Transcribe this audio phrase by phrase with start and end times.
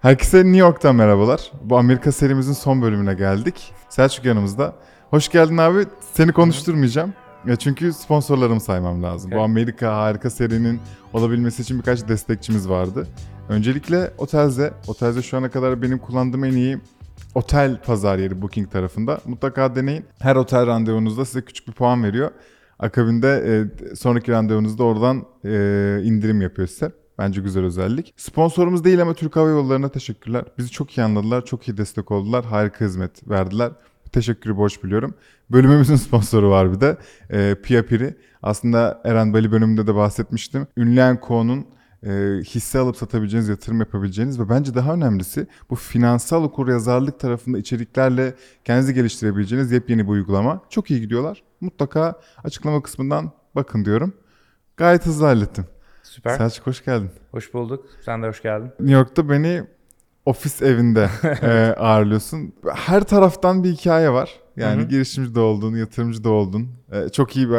[0.00, 1.52] Herkese New York'tan merhabalar.
[1.62, 3.72] Bu Amerika serimizin son bölümüne geldik.
[3.88, 4.74] Selçuk yanımızda.
[5.10, 5.84] Hoş geldin abi.
[6.12, 7.14] Seni konuşturmayacağım.
[7.46, 9.30] Ya çünkü sponsorlarımı saymam lazım.
[9.30, 9.44] Bu Okay.
[9.44, 10.80] Amerika harika serinin
[11.12, 13.06] olabilmesi için birkaç destekçimiz vardı.
[13.48, 14.72] Öncelikle Otelze.
[14.86, 16.78] Otelze şu ana kadar benim kullandığım en iyi
[17.34, 19.20] otel pazar yeri Booking tarafında.
[19.26, 20.04] Mutlaka deneyin.
[20.18, 22.30] Her otel randevunuzda size küçük bir puan veriyor.
[22.78, 25.50] Akabinde e, sonraki randevunuzda oradan e,
[26.04, 26.92] indirim yapıyor size.
[27.18, 28.14] Bence güzel özellik.
[28.16, 30.44] Sponsorumuz değil ama Türk Hava Yolları'na teşekkürler.
[30.58, 33.72] Bizi çok iyi anladılar, çok iyi destek oldular, harika hizmet verdiler.
[34.12, 35.14] Teşekkürü borç biliyorum.
[35.50, 36.96] Bölümümüzün sponsoru var bir de.
[37.30, 38.14] E, Pia Piri.
[38.42, 40.66] Aslında Eren Bali bölümünde de bahsetmiştim.
[40.76, 41.66] Ünleyen Ko'nun
[42.06, 42.10] e,
[42.44, 48.94] hisse alıp satabileceğiniz, yatırım yapabileceğiniz ve bence daha önemlisi bu finansal okuryazarlık tarafında içeriklerle kendinizi
[48.94, 50.60] geliştirebileceğiniz yepyeni bir uygulama.
[50.70, 51.42] Çok iyi gidiyorlar.
[51.60, 54.12] Mutlaka açıklama kısmından bakın diyorum.
[54.76, 55.66] Gayet hızlı hallettim.
[56.18, 56.36] Süper.
[56.36, 57.10] Selçuk hoş geldin.
[57.30, 57.86] Hoş bulduk.
[58.04, 58.70] Sen de hoş geldin.
[58.80, 59.62] New York'ta beni
[60.26, 61.08] ofis evinde
[61.42, 62.52] e, ağırlıyorsun.
[62.74, 64.30] Her taraftan bir hikaye var.
[64.56, 64.88] Yani Hı hı.
[64.88, 66.68] girişimci de oldun, yatırımcı da oldun.
[66.92, 67.56] E, çok iyi bir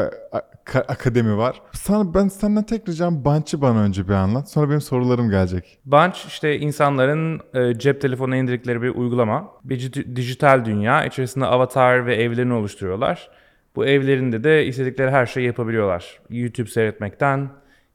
[0.88, 1.62] akademi var.
[1.72, 4.52] Sana ben senden tek ricam Bunch'ı bana önce bir anlat.
[4.52, 5.78] Sonra benim sorularım gelecek.
[5.86, 9.52] Bunch işte insanların e, cep telefonuna indirdikleri bir uygulama.
[9.64, 11.06] Bir dij- dijital dünya.
[11.06, 13.30] İçerisinde avatar ve evlerini oluşturuyorlar.
[13.76, 16.20] Bu evlerinde de istedikleri her şeyi yapabiliyorlar.
[16.30, 17.50] YouTube seyretmekten,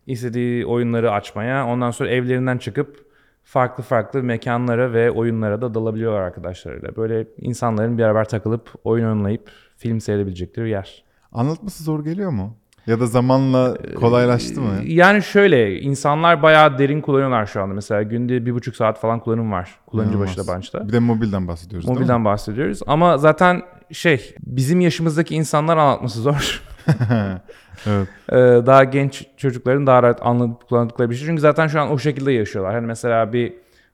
[0.06, 3.04] istediği oyunları açmaya, ondan sonra evlerinden çıkıp
[3.44, 6.96] farklı farklı mekanlara ve oyunlara da dalabiliyorlar arkadaşlarıyla.
[6.96, 11.04] Böyle insanların beraber takılıp oyun oynayıp film seyredebilecekleri yer.
[11.32, 12.56] Anlatması zor geliyor mu?
[12.86, 14.72] Ya da zamanla kolaylaştı mı?
[14.84, 17.74] Yani şöyle insanlar bayağı derin kullanıyorlar şu anda.
[17.74, 20.38] Mesela günde bir buçuk saat falan kullanım var kullanıcı İnanılmaz.
[20.38, 20.88] başına Bunch'ta.
[20.88, 21.88] Bir de mobilden bahsediyoruz?
[21.88, 22.80] Mobilden bahsediyoruz.
[22.86, 26.62] Ama zaten şey bizim yaşımızdaki insanlar anlatması zor.
[27.86, 28.08] evet.
[28.32, 31.26] Ee, daha genç çocukların daha rahat anladıp kullandıkları bir şey.
[31.26, 32.74] Çünkü zaten şu an o şekilde yaşıyorlar.
[32.74, 33.52] Hani mesela bir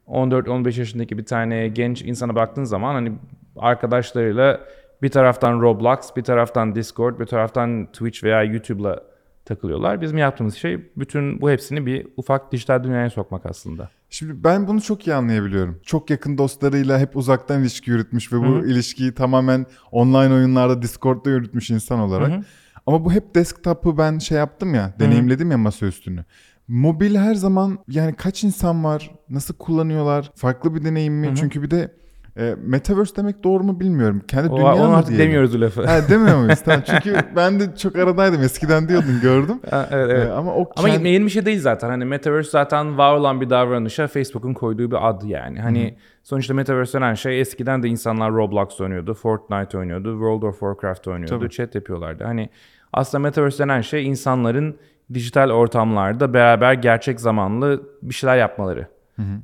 [0.08, 3.12] 14-15 yaşındaki bir tane genç insana baktığın zaman hani
[3.56, 4.60] arkadaşlarıyla
[5.02, 9.02] bir taraftan Roblox, bir taraftan Discord, bir taraftan Twitch veya YouTube'la
[9.44, 10.00] takılıyorlar.
[10.00, 13.90] Bizim yaptığımız şey bütün bu hepsini bir ufak dijital dünyaya sokmak aslında.
[14.10, 15.80] Şimdi ben bunu çok iyi anlayabiliyorum.
[15.84, 18.66] Çok yakın dostlarıyla hep uzaktan ilişki yürütmüş ve bu Hı hı.
[18.66, 22.30] ilişkiyi tamamen online oyunlarda Discord'da yürütmüş insan olarak.
[22.30, 22.42] Hı hı.
[22.90, 26.24] Ama bu hep desktop'ı ben şey yaptım ya, deneyimledim ya masaüstünü.
[26.68, 31.26] Mobil her zaman yani kaç insan var, nasıl kullanıyorlar, farklı bir deneyim mi?
[31.26, 31.34] Hı hı.
[31.34, 31.92] Çünkü bir de
[32.38, 34.22] e, metaverse demek doğru mu bilmiyorum.
[34.28, 35.26] Kendi O, dünya onu artık diyelim?
[35.26, 35.86] demiyoruz o lafı.
[35.86, 36.60] Ha demiyor muyuz?
[36.64, 36.82] tamam.
[36.86, 38.42] Çünkü ben de çok aradaydım.
[38.42, 39.60] Eskiden diyordun gördüm.
[39.70, 40.28] Ha, evet, evet.
[40.28, 41.88] E, ama o Ama kend- yeni bir şey değil zaten.
[41.88, 45.60] Hani Metaverse zaten var olan bir davranışa Facebook'un koyduğu bir ad yani.
[45.60, 51.08] Hani sonuçta Metaverse denen şey eskiden de insanlar Roblox oynuyordu, Fortnite oynuyordu, World of Warcraft
[51.08, 51.50] oynuyordu, Tabii.
[51.50, 52.24] chat yapıyorlardı.
[52.24, 52.50] Hani
[52.92, 54.76] aslında Metaverse denen şey insanların
[55.14, 58.86] dijital ortamlarda beraber gerçek zamanlı bir şeyler yapmaları.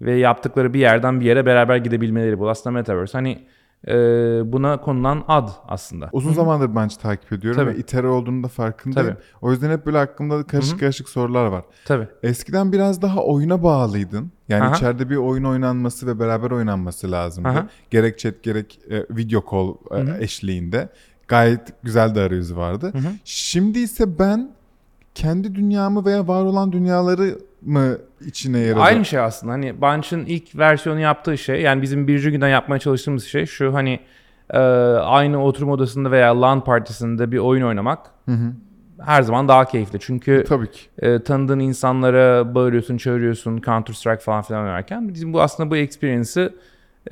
[0.00, 2.38] Ve yaptıkları bir yerden bir yere beraber gidebilmeleri.
[2.38, 3.18] Bu aslında Metaverse.
[3.18, 3.46] Hani
[3.88, 3.94] e,
[4.52, 6.08] buna konulan ad aslında.
[6.12, 7.74] Uzun zamandır Bunch takip ediyorum Tabii.
[7.74, 9.08] ve itere olduğunu da farkındayım.
[9.08, 9.18] Tabii.
[9.42, 11.64] O yüzden hep böyle aklımda karışık karışık sorular var.
[11.84, 12.08] Tabii.
[12.22, 14.32] Eskiden biraz daha oyuna bağlıydın.
[14.48, 14.74] Yani Aha.
[14.74, 17.48] içeride bir oyun oynanması ve beraber oynanması lazımdı.
[17.48, 17.66] Aha.
[17.90, 20.88] Gerek chat gerek e, video call e, eşliğinde.
[21.28, 22.92] Gayet güzel de arayüzü vardı.
[23.25, 24.50] Şimdi ise ben
[25.14, 29.53] kendi dünyamı veya var olan dünyaları mı içine yer Aynı şey aslında.
[29.53, 34.00] Hani Bunch'ın ilk versiyonu yaptığı şey yani bizim birinci günden yapmaya çalıştığımız şey şu hani
[34.50, 38.10] e, aynı oturma odasında veya LAN partisinde bir oyun oynamak
[39.04, 39.98] her zaman daha keyifli.
[40.00, 40.81] Çünkü Tabii ki.
[40.98, 46.54] e, tanıdığın insanlara bağırıyorsun, çağırıyorsun, Counter Strike falan filan oynarken bizim bu aslında bu experience'ı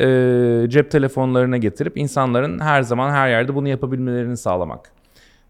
[0.01, 4.93] e, cep telefonlarına getirip insanların her zaman her yerde bunu yapabilmelerini sağlamak.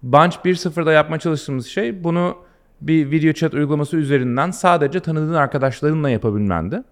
[0.03, 2.37] Bunch 1.0'da yapmaya çalıştığımız şey bunu
[2.81, 6.83] bir video chat uygulaması üzerinden sadece tanıdığın arkadaşlarınla yapabilmendi.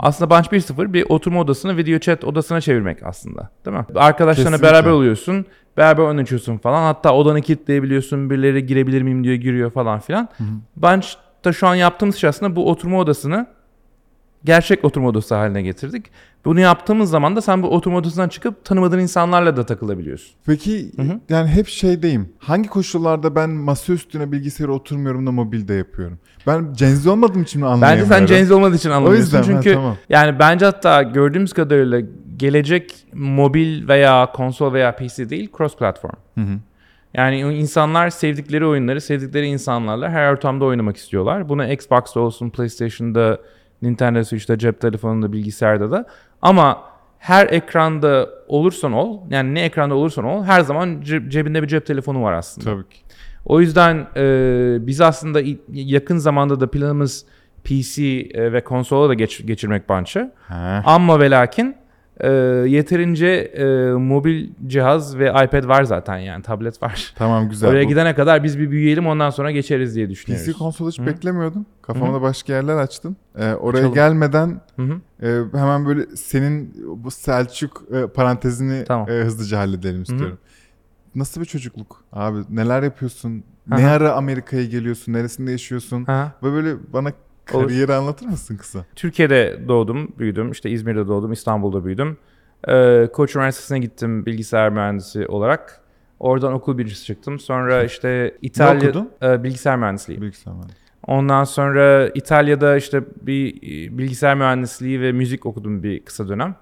[0.00, 3.50] Aslında Bunch 1.0 bir oturma odasını video chat odasına çevirmek aslında.
[3.66, 3.84] Değil mi?
[3.94, 4.74] Arkadaşlarına Kesinlikle.
[4.74, 5.46] beraber oluyorsun.
[5.76, 6.82] Beraber oynuyorsun falan.
[6.82, 8.30] Hatta odanı kilitleyebiliyorsun.
[8.30, 10.28] Birileri girebilir miyim diyor giriyor falan filan.
[10.76, 13.46] Bunch'ta şu an yaptığımız şey aslında bu oturma odasını
[14.44, 16.06] gerçek oturma odası haline getirdik.
[16.44, 20.34] Bunu yaptığımız zaman da sen bu oturma odasından çıkıp tanımadığın insanlarla da takılabiliyorsun.
[20.46, 20.90] Peki
[21.28, 22.28] yani hep şeydeyim.
[22.38, 26.18] Hangi koşullarda ben masa üstüne bilgisayara oturmuyorum da mobilde yapıyorum?
[26.46, 28.12] Ben cenzi olmadığım için mi Bence anlayamıyorum?
[28.12, 29.22] sen Cenz olmadığı için anlamıyorsun.
[29.22, 29.96] yüzden, ha, Çünkü tamam.
[30.08, 32.00] yani bence hatta gördüğümüz kadarıyla
[32.36, 36.14] gelecek mobil veya konsol veya PC değil cross platform.
[37.14, 41.48] Yani o insanlar sevdikleri oyunları sevdikleri insanlarla her ortamda oynamak istiyorlar.
[41.48, 43.38] Bunu Xbox'ta olsun, PlayStation'da,
[43.84, 46.06] Nintendo Switch'te, cep telefonunda, bilgisayarda da.
[46.42, 46.82] Ama
[47.18, 51.86] her ekranda olursan ol, yani ne ekranda olursan ol, her zaman ce- cebinde bir cep
[51.86, 52.70] telefonu var aslında.
[52.70, 52.98] Tabii ki.
[53.44, 55.40] O yüzden e, biz aslında
[55.72, 57.26] yakın zamanda da planımız
[57.64, 58.02] PC
[58.52, 59.88] ve konsola da geç, geçirmek.
[60.48, 60.54] He.
[60.84, 61.76] Ama ve lakin
[62.20, 62.28] e,
[62.68, 67.12] yeterince e, mobil cihaz ve iPad var zaten yani tablet var.
[67.16, 67.70] Tamam güzel.
[67.70, 70.46] Oraya Bu gidene kadar biz bir büyüyelim ondan sonra geçeriz diye düşünüyoruz.
[70.46, 71.06] PC konsol hiç Hı.
[71.06, 71.66] beklemiyordum.
[71.82, 73.16] Kafamda başka yerler açtın.
[73.38, 73.94] Ee, oraya Açalım.
[73.94, 74.60] gelmeden
[75.22, 76.74] e, hemen böyle senin
[77.04, 79.08] bu Selçuk e, parantezini Tamam.
[79.08, 80.38] e, hızlıca halledelim istiyorum.
[81.14, 82.38] Nasıl bir çocukluk abi?
[82.50, 83.44] Neler yapıyorsun?
[83.70, 85.12] Hı Ne ara Amerika'ya geliyorsun?
[85.12, 86.04] Neresinde yaşıyorsun?
[86.04, 86.32] Ha.
[86.42, 87.12] Ve böyle bana
[87.44, 88.84] kariyeri anlatır mısın kısa?
[88.96, 90.50] Türkiye'de doğdum, büyüdüm.
[90.50, 92.16] İşte İzmir'de doğdum, İstanbul'da büyüdüm.
[92.68, 95.80] Ee, Koç Üniversitesi'ne gittim bilgisayar mühendisi olarak.
[96.20, 97.38] Oradan okul birincisi çıktım.
[97.38, 100.22] Sonra işte İtalya e, bilgisayar mühendisliği.
[100.22, 100.78] Bilgisayar mühendisi.
[101.06, 106.56] Ondan sonra İtalya'da işte bir e, bilgisayar mühendisliği ve müzik okudum bir kısa dönem.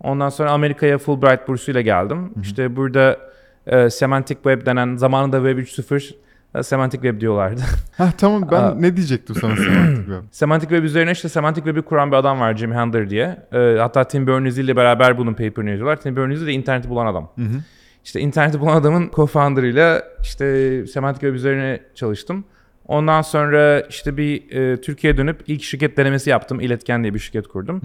[0.00, 2.32] Ondan sonra Amerika'ya Fulbright bursuyla geldim.
[2.42, 3.18] İşte burada
[3.66, 6.16] e, Semantic Web denen zamanında Web 3.0 e,
[6.60, 7.60] Semantic Web diyorlardı.
[7.96, 8.74] Hah tamam ben Aa.
[8.74, 10.22] ne diyecektim sana semantik web.
[10.30, 13.46] Semantic Web üzerine işte Semantic Web'i kuran bir adam var Jim Handler diye.
[13.52, 16.00] Ee, hatta Tim Berners-Lee ile beraber bunun paper'ını yazıyorlar.
[16.00, 17.32] Tim Berners-Lee de interneti bulan adam.
[17.36, 17.62] Hı hı.
[18.04, 20.46] İşte interneti bulan adamın co-founder'ıyla işte
[20.86, 22.44] Semantic Web üzerine çalıştım.
[22.86, 26.60] Ondan sonra işte bir e, Türkiye'ye dönüp ilk şirket denemesi yaptım.
[26.60, 27.80] İletken diye bir şirket kurdum.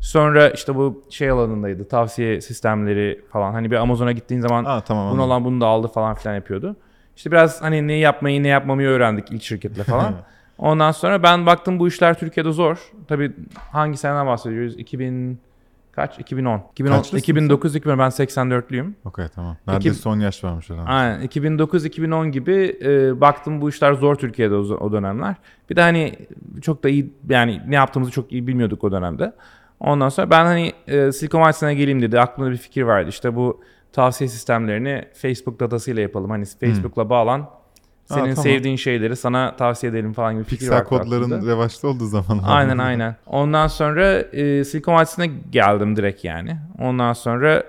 [0.00, 1.88] Sonra işte bu şey alanındaydı.
[1.88, 3.52] Tavsiye sistemleri falan.
[3.52, 6.76] Hani bir Amazon'a gittiğin zaman Aa tamam bunu olan bunu da aldı falan filan yapıyordu.
[7.22, 10.14] İşte biraz hani ne yapmayı ne yapmamayı öğrendik ilk şirketle falan.
[10.58, 12.92] Ondan sonra ben baktım bu işler Türkiye'de zor.
[13.08, 13.32] Tabii
[13.72, 14.78] hangi seneden bahsediyoruz?
[14.78, 15.38] 2000
[15.92, 16.18] kaç?
[16.18, 16.62] 2010.
[16.72, 18.92] 2010 Kaçlısın 2009 2010 ben 84'lüyüm.
[19.04, 19.56] Okey tamam.
[19.66, 20.84] Neredeyse son yaş varmış adam.
[20.88, 25.34] Aynen 2009 2010 gibi e, baktım bu işler zor Türkiye'de o, o dönemler.
[25.70, 26.14] Bir de hani
[26.62, 29.32] çok da iyi yani ne yaptığımızı çok iyi bilmiyorduk o dönemde.
[29.80, 32.20] Ondan sonra ben hani e, Silikon Vadisi'ne geleyim dedi.
[32.20, 33.08] Aklımda bir fikir vardı.
[33.08, 33.60] İşte bu
[33.92, 36.30] tavsiye sistemlerini Facebook datasıyla yapalım.
[36.30, 37.50] Hani Facebook'la bağlan.
[38.06, 38.34] Senin Hmm.
[38.34, 38.42] tamam.
[38.42, 41.46] sevdiğin şeyleri sana tavsiye edelim falan gibi fikir Piksel vardı kodların aklımda.
[41.52, 42.40] revaçta olduğu zaman.
[42.46, 43.16] Aynen aynen.
[43.26, 46.56] Ondan sonra e, Silikon Vadisi'ne geldim direkt yani.
[46.78, 47.62] Ondan sonra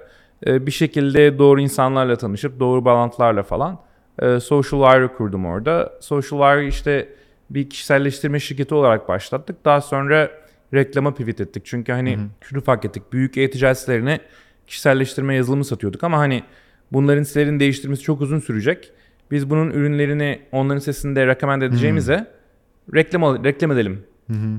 [0.48, 3.80] e, bir şekilde doğru insanlarla tanışıp doğru bağlantılarla falan
[4.22, 5.94] e, Social Wire'ı kurdum orada.
[6.00, 7.10] Social Wire işte
[7.50, 9.66] bir kişiselleştirme şirketi olarak başlattık.
[9.66, 10.30] Daha sonra
[10.74, 11.66] reklama pivot ettik.
[11.66, 13.04] Çünkü hani şunu fark ettik.
[13.14, 14.20] Büyük e-ticaret sitelerine
[14.68, 16.44] kişiselleştirme yazılımı satıyorduk ama hani
[16.92, 18.92] bunların sitelerini değiştirmesi çok uzun sürecek.
[19.32, 22.28] Biz bunun ürünlerini onların sitesinde recommend edeceğimize
[22.94, 24.04] reklam, al- reklam edelim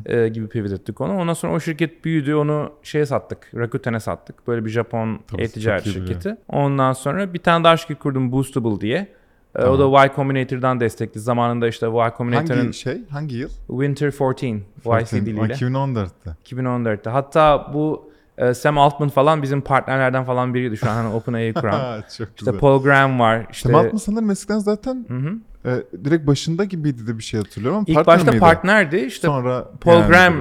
[0.06, 1.16] e, gibi pivot ettik onu.
[1.18, 2.34] Ondan sonra o şirket büyüdü.
[2.34, 3.50] Onu şeye sattık.
[3.54, 4.48] Rakuten'e sattık.
[4.48, 6.36] Böyle bir Japon e-ticaret şirketi.
[6.48, 9.08] Ondan sonra bir tane daha şirket kurdum Boostable diye.
[9.56, 11.20] E, O da Y Combinator'dan destekli.
[11.20, 13.02] Zamanında işte Y Combinator'ın Hangi şey?
[13.10, 13.48] Hangi yıl?
[13.68, 15.40] Winter 14 YC diliyle.
[15.54, 16.30] 2014'te.
[16.54, 17.10] 2014'te.
[17.10, 22.00] Hatta bu e, Sam Altman falan bizim partnerlerden falan biriydi şu an hani OpenAI'yi kuran.
[22.00, 22.58] Çok işte güzel.
[22.58, 23.46] Paul Graham var.
[23.52, 25.34] İşte, Sam Altman sanırım eskiden zaten Hı hı.
[25.70, 28.40] e, direkt başında gibiydi de bir şey hatırlıyorum ama İlk partner başta miydi?
[28.40, 28.96] partnerdi.
[28.96, 30.34] İşte Sonra Paul yani- Graham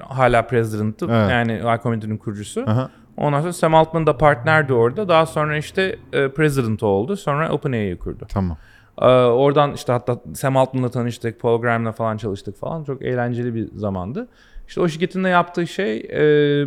[0.00, 1.06] hala president'tı.
[1.10, 1.30] Evet.
[1.30, 2.64] Yani Y Combinator'ın kurucusu.
[2.66, 2.90] Aha.
[3.16, 5.08] Ondan sonra Sam Altman da partnerdi orada.
[5.08, 7.16] Daha sonra işte e, president oldu.
[7.16, 8.26] Sonra OpenAI'yi kurdu.
[8.28, 8.56] Tamam.
[9.00, 11.40] E, oradan işte hatta Sam Altman'la tanıştık.
[11.40, 12.84] Paul Graham'la falan çalıştık falan.
[12.84, 14.28] Çok eğlenceli bir zamandı.
[14.68, 16.66] İşte o şirketin de yaptığı şey e,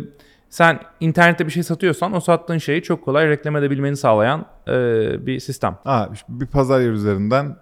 [0.50, 4.72] sen internette bir şey satıyorsan o sattığın şeyi çok kolay reklam edebilmeni sağlayan e,
[5.26, 5.76] bir sistem.
[5.84, 7.56] Aa, bir pazar yeri üzerinden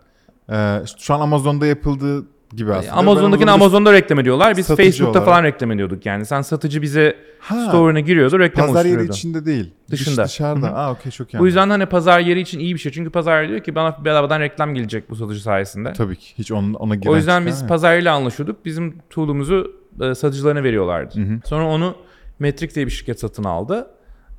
[0.53, 2.27] e, şu an Amazon'da yapıldığı
[2.57, 2.93] gibi aslında.
[2.93, 4.57] Ben Amazon'dakini Amazon'da reklam ediyorlar.
[4.57, 5.25] Biz Facebook'ta olarak.
[5.25, 6.27] falan reklam ediyorduk yani.
[6.27, 9.75] Sen satıcı bize Ha, store'una giriyordu, reklam Pazar yeri içinde değil.
[9.91, 10.25] Dış- Dışında.
[10.25, 10.67] dışarıda.
[10.67, 10.77] Hı hı.
[10.77, 11.39] Aa okey çok iyi.
[11.39, 12.93] Bu yüzden hani pazar yeri için iyi bir şey.
[12.93, 15.93] Çünkü pazar yeri diyor ki bana bedavadan reklam gelecek bu satıcı sayesinde.
[15.93, 16.35] Tabii ki.
[16.39, 18.65] Hiç ona, ona giren O yüzden biz pazar yeriyle anlaşıyorduk.
[18.65, 21.15] Bizim tool'umuzu e, satıcılarına veriyorlardı.
[21.21, 21.41] Hı hı.
[21.45, 21.95] Sonra onu
[22.39, 23.91] Metric diye bir şirket satın aldı.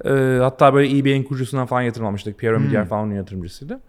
[0.06, 0.10] E,
[0.42, 2.38] hatta böyle eBay'in kurucusundan falan yatırmamıştık.
[2.40, 2.64] Pierre Hmm.
[2.64, 3.80] Omidyar falan onun yatırımcısıydı.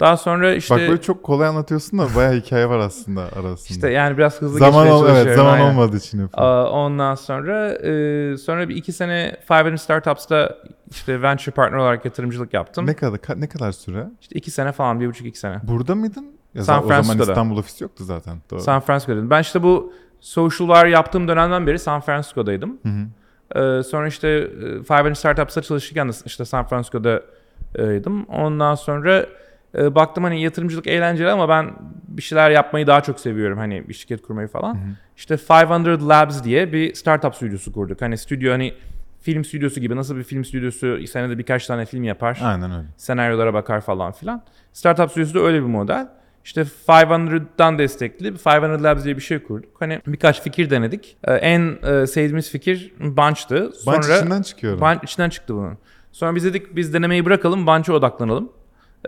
[0.00, 3.54] Daha sonra işte Bak böyle çok kolay anlatıyorsun da bayağı hikaye var aslında arasında.
[3.70, 5.70] işte yani biraz hızlı zaman geçmeye ol, evet zaman aynen.
[5.70, 6.72] olmadığı için yapıyorum.
[6.72, 10.58] Ondan sonra e, sonra bir iki sene 500 Startups'ta
[10.90, 12.86] işte venture partner olarak yatırımcılık yaptım.
[12.86, 14.08] Ne kadar ka- ne kadar süre?
[14.20, 15.60] İşte iki sene falan, bir buçuk iki sene.
[15.62, 16.26] Burada mıydın?
[16.54, 17.32] Ya San za- o zaman Francisco'da.
[17.32, 18.36] İstanbul ofisi yoktu zaten.
[18.50, 18.60] Doğru.
[18.60, 19.30] San Francisco'daydım.
[19.30, 22.78] Ben işte bu social wire yaptığım dönemden beri San Francisco'daydım.
[22.82, 23.06] Hı hı.
[23.54, 28.24] Ee, sonra işte e, 500 Startups'ta çalışırken de işte San Francisco'daydım.
[28.24, 29.26] Ondan sonra
[29.74, 31.70] e, baktım hani yatırımcılık eğlenceli ama ben
[32.08, 33.58] bir şeyler yapmayı daha çok seviyorum.
[33.58, 34.78] Hani bir şirket kurmayı falan.
[35.16, 38.02] İşte 500 Labs diye bir startup stüdyosu kurduk.
[38.02, 38.74] Hani stüdyo hani
[39.20, 42.40] film stüdyosu gibi nasıl bir film stüdyosu senede birkaç tane film yapar.
[42.44, 42.86] Aynen öyle.
[42.96, 44.42] senaryolara bakar falan filan.
[44.72, 46.08] Startup stüdyosu da öyle bir model.
[46.44, 49.70] İşte 500'dan destekli 500 Labs diye bir şey kurduk.
[49.80, 51.16] Hani birkaç fikir denedik.
[51.24, 53.72] Ee, en e, sevdiğimiz fikir Bunch'tı.
[53.74, 54.80] Sonra Bunch içinden çıkıyorum.
[54.80, 55.78] Bunch içinden çıktı bunun.
[56.12, 58.52] Sonra biz dedik biz denemeyi bırakalım Bunch'a odaklanalım.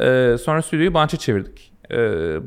[0.00, 1.72] Ee, sonra stüdyoyu Bunch'a çevirdik.
[1.90, 1.96] E,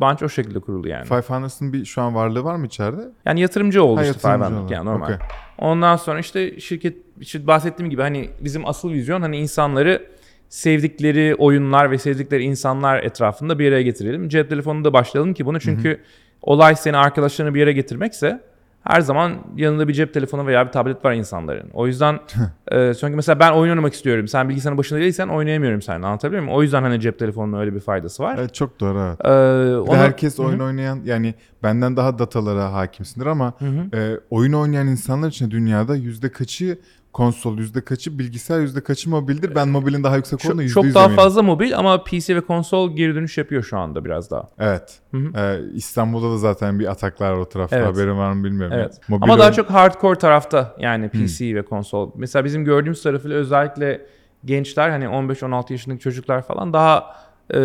[0.02, 1.06] Bunch o şekilde kuruldu yani.
[1.08, 3.02] 500'ın bir şu an varlığı var mı içeride?
[3.26, 4.72] Yani yatırımcı oldu Ha, işte yatırımcı 500 olarak.
[4.72, 5.06] yani normal.
[5.06, 5.18] Okey.
[5.58, 10.08] Ondan sonra işte şirket işte bahsettiğim gibi hani bizim asıl vizyon hani insanları
[10.50, 14.30] sevdikleri oyunlar ve sevdikleri insanlar etrafında bir araya getirelim.
[14.30, 16.00] Cep telefonunda başlayalım ki bunu çünkü
[16.42, 18.42] olay seni arkadaşlarını bir yere getirmekse
[18.84, 21.70] her zaman yanında bir cep telefonu veya bir tablet var insanların.
[21.74, 22.20] O yüzden
[22.72, 24.28] e, çünkü mesela ben oyun oynamak istiyorum.
[24.28, 26.58] Sen bilgisayarın başında değilsen oynayamıyorum seninle anlatabiliyor muyum?
[26.58, 28.36] O yüzden hani cep telefonunun öyle bir faydası var.
[28.40, 29.18] Evet çok doğru evet.
[29.26, 30.48] Ee, onu- herkes Hı hı.
[30.48, 33.98] oyun oynayan yani benden daha datalara hakimsindir ama Hı hı.
[33.98, 36.78] e, oyun oynayan insanlar için dünyada yüzde kaçı
[37.18, 39.56] konsol, yüzde kaçı bilgisayar, yüzde kaçı mobildir.
[39.56, 41.16] Ben mobilin daha yüksek olduğunu yüzde çok daha eminim.
[41.16, 44.48] fazla mobil ama PC ve konsol geri dönüş yapıyor şu anda biraz daha.
[44.60, 45.00] Evet.
[45.12, 45.40] Hı hı.
[45.40, 47.78] E, İstanbul'da da zaten bir ataklar o tarafta.
[47.78, 47.88] Evet.
[47.88, 48.78] Haberin var mı bilmiyorum.
[48.80, 49.02] Evet.
[49.08, 52.12] Mobil Ama daha çok hardcore tarafta yani PC ve konsol.
[52.16, 54.06] Mesela bizim gördüğümüz tarafıyla özellikle
[54.46, 57.16] gençler hani 15-16 yaşındaki çocuklar falan daha
[57.54, 57.60] e,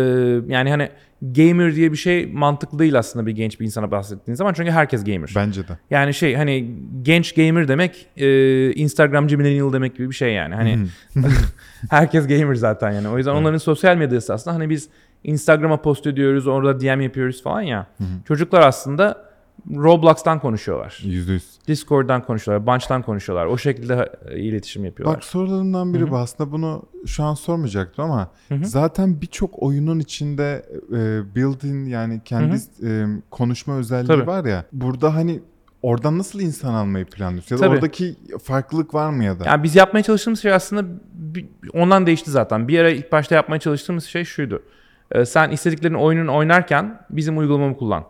[0.47, 0.89] yani hani
[1.21, 5.03] gamer diye bir şey mantıklı değil aslında bir genç bir insana bahsettiğin zaman çünkü herkes
[5.03, 5.33] gamer.
[5.35, 5.77] Bence de.
[5.89, 10.55] Yani şey hani genç gamer demek e, Instagramcı millennial demek gibi bir şey yani.
[10.55, 10.79] Hani
[11.89, 13.07] herkes gamer zaten yani.
[13.07, 14.89] O yüzden onların sosyal medyası aslında hani biz
[15.23, 17.87] Instagram'a post ediyoruz, orada DM yapıyoruz falan ya.
[18.27, 19.32] Çocuklar aslında
[19.75, 20.99] Roblox'tan konuşuyorlar.
[21.03, 21.59] Yüzde yüz.
[21.67, 23.45] Discord'dan konuşuyorlar, Bunch'tan konuşuyorlar.
[23.45, 25.17] O şekilde e, iletişim yapıyorlar.
[25.17, 26.17] Bak sorularımdan biri bu.
[26.17, 28.31] Aslında bunu şu an sormayacaktım ama
[28.63, 32.55] zaten birçok oyunun içinde e, built-in yani kendi
[32.85, 34.27] e, konuşma özelliği Tabii.
[34.27, 34.65] var ya.
[34.71, 35.39] Burada hani
[35.81, 37.55] oradan nasıl insan almayı planlıyorsun?
[37.55, 37.75] Ya da Tabii.
[37.75, 39.43] oradaki farklılık var mı ya da?
[39.45, 42.67] Yani biz yapmaya çalıştığımız şey aslında bir- ondan değişti zaten.
[42.67, 44.63] Bir ara ilk başta yapmaya çalıştığımız şey şuydu.
[45.11, 48.03] Ee, sen istediklerin oyununu oynarken bizim uygulamamı kullan.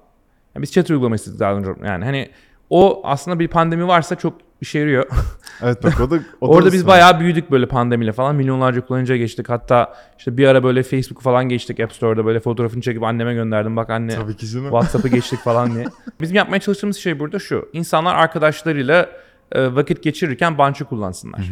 [0.56, 1.70] Yani biz chat uygulaması daha önce.
[1.86, 2.30] Yani hani
[2.70, 5.08] o aslında bir pandemi varsa çok işe yarıyor.
[5.62, 6.24] Evet bak o da o da
[6.58, 8.36] Orada biz bayağı büyüdük böyle pandemiyle falan.
[8.36, 9.50] Milyonlarca kullanıcıya geçtik.
[9.50, 13.76] Hatta işte bir ara böyle Facebook falan geçtik App Store'da böyle fotoğrafını çekip anneme gönderdim.
[13.76, 14.66] Bak anne Tabii ki canım.
[14.66, 15.86] WhatsApp'ı geçtik falan diye.
[16.22, 17.70] Bizim yapmaya çalıştığımız şey burada şu.
[17.74, 19.10] İnsanlar arkadaşlarıyla
[19.52, 21.50] e, vakit geçirirken Bunch'ı kullansınlar.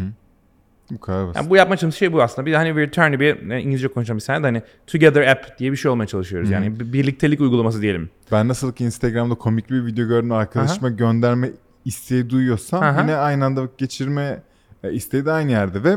[0.92, 1.36] Bu kadar basit.
[1.36, 2.46] Yani bu yapmaya çalıştığımız şey bu aslında.
[2.46, 5.72] Bir de hani return bir e, İngilizce konuşacağım bir saniye de hani together app diye
[5.72, 6.50] bir şey olmaya çalışıyoruz.
[6.50, 8.10] Yani bir birliktelik uygulaması diyelim.
[8.32, 11.50] Ben nasıl ki Instagram'da komik bir video gördüm arkadaşıma gönderme
[11.86, 13.02] isteği duyuyorsam Aha.
[13.02, 14.44] yine aynı anda vakit geçirme
[14.84, 15.96] e, isteği de aynı yerde ve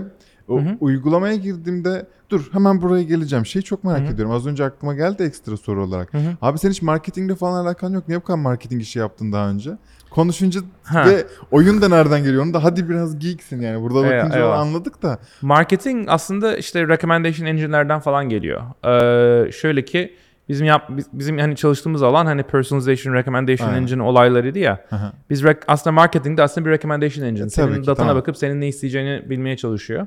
[0.49, 3.47] o uygulamaya girdiğimde dur hemen buraya geleceğim.
[3.47, 4.35] Şeyi çok merak ediyorum.
[4.35, 6.13] Az önce aklıma geldi ekstra soru olarak.
[6.43, 8.09] Abi sen hiç marketingle falan alakan yok.
[8.09, 9.71] Niye bu kadar marketing işi yaptın daha önce?
[10.11, 11.07] Konuşunca Ha.
[11.07, 12.43] ve oyun da nereden geliyor?
[12.45, 13.83] Onu da hadi biraz geeksin yani.
[13.83, 14.59] Burada Eyvah, bakınca eyvah.
[14.59, 15.19] anladık da.
[15.43, 18.63] Marketing aslında işte recommendation engine'lerden falan geliyor.
[18.85, 20.15] Ee, şöyle ki
[20.49, 23.83] bizim yap biz- bizim hani çalıştığımız alan hani personalization recommendation Aynen.
[23.83, 24.85] engine olaylarıydı ya.
[24.91, 25.13] Aha.
[25.31, 27.49] Biz rec- aslında marketing de aslında bir recommendation engine.
[27.49, 28.17] tabii Senin ki, datana tamam.
[28.21, 30.07] bakıp senin ne isteyeceğini bilmeye çalışıyor.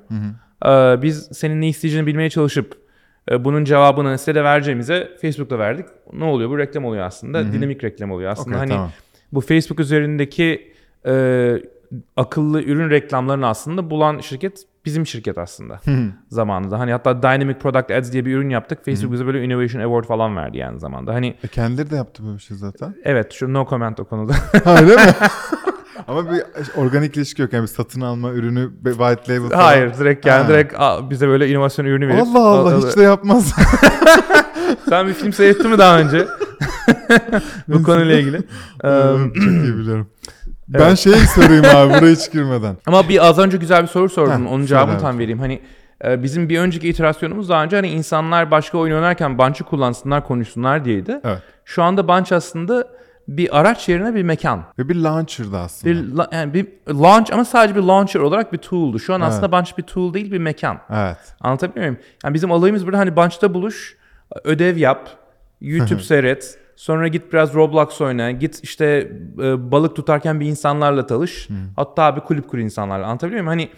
[0.65, 2.77] Ee, biz senin ne isteyeceğini bilmeye çalışıp
[3.31, 5.85] e, bunun cevabını size de vereceğimize Facebook'ta verdik.
[6.13, 6.49] Ne oluyor?
[6.49, 7.53] Bu reklam oluyor aslında.
[7.53, 8.49] Dinamik reklam oluyor aslında.
[8.49, 8.91] Okey, hani tamam.
[9.31, 10.73] bu Facebook üzerindeki
[11.05, 11.53] e,
[12.17, 15.79] akıllı ürün reklamlarını aslında bulan şirket bizim şirket aslında
[16.29, 16.79] zamanında.
[16.79, 18.85] Hani hatta Dynamic Product Ads diye bir ürün yaptık.
[18.85, 21.13] Facebook bize böyle Innovation Award falan verdi yani zamanda.
[21.13, 22.95] Hani E, kendileri de yaptı böyle bir şey zaten.
[23.03, 24.33] evet şu no comment o konuda.
[24.63, 25.01] Ha öyle mi?
[26.07, 26.41] Ama bir
[26.77, 27.53] organik ilişki yok.
[27.53, 29.63] Yani bir satın alma ürünü white label falan.
[29.63, 30.49] Hayır direkt yani Ha.
[30.49, 32.21] direkt aa, bize böyle inovasyon ürünü verip.
[32.21, 33.53] Allah Allah hiç de yapmaz.
[34.89, 36.27] Sen bir film seyrettin mi daha önce?
[37.67, 38.37] Bu konuyla ilgili.
[38.81, 40.07] Çok iyi biliyorum.
[40.67, 42.77] Ben şey sorayım abi buraya hiç girmeden.
[42.85, 44.45] Ama bir az önce güzel bir soru sordun.
[44.45, 45.01] Heh, Onun cevabını abi.
[45.01, 45.39] tam vereyim.
[45.39, 45.61] Hani
[46.05, 50.85] e, bizim bir önceki iterasyonumuz daha önce hani insanlar başka oyun oynarken Bunch'ı kullansınlar, konuşsunlar
[50.85, 51.19] diyeydi.
[51.23, 51.41] Evet.
[51.65, 52.87] Şu anda Bunch aslında
[53.27, 54.63] bir araç yerine bir mekan.
[54.79, 55.93] Ve bir launcher'da aslında.
[55.93, 58.99] Bir la- yani bir launch ama sadece bir launcher olarak bir tool'du.
[58.99, 59.29] Şu an Evet.
[59.31, 60.77] aslında Bunch bir tool değil bir mekan.
[60.89, 61.17] Evet.
[61.41, 62.01] Anlatabiliyor muyum?
[62.23, 63.97] Yani bizim olayımız burada hani Bunch'ta buluş,
[64.43, 65.09] ödev yap,
[65.61, 71.47] YouTube seyret, sonra git biraz Roblox oyna, git işte e, balık tutarken bir insanlarla tanış.
[71.75, 73.05] Hatta bir kulüp kur insanlarla.
[73.05, 73.59] Anlatabiliyor muyum?
[73.59, 73.69] Hani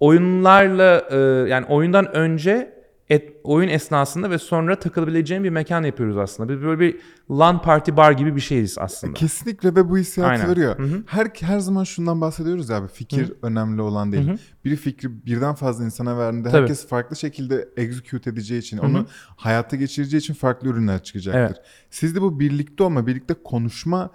[0.00, 1.16] oyunlarla e,
[1.50, 2.75] yani oyundan önce
[3.08, 6.52] et, oyun esnasında ve sonra takılabileceğin bir mekan yapıyoruz aslında.
[6.52, 9.14] Biz böyle bir LAN party bar gibi bir şeyiz aslında.
[9.14, 10.50] Kesinlikle ve bu hissiyatı Aynen.
[10.50, 11.02] veriyor.
[11.06, 12.88] Her her zaman şundan bahsediyoruz ya abi.
[12.88, 14.30] Fikir önemli olan değil.
[14.64, 16.60] Bir fikri birden fazla insana verdiğinde Tabii.
[16.60, 21.40] herkes farklı şekilde execute edeceği için, onu hayata geçireceği için farklı ürünler çıkacaktır.
[21.40, 21.56] Evet.
[21.90, 24.10] Siz de bu birlikte olma, birlikte konuşma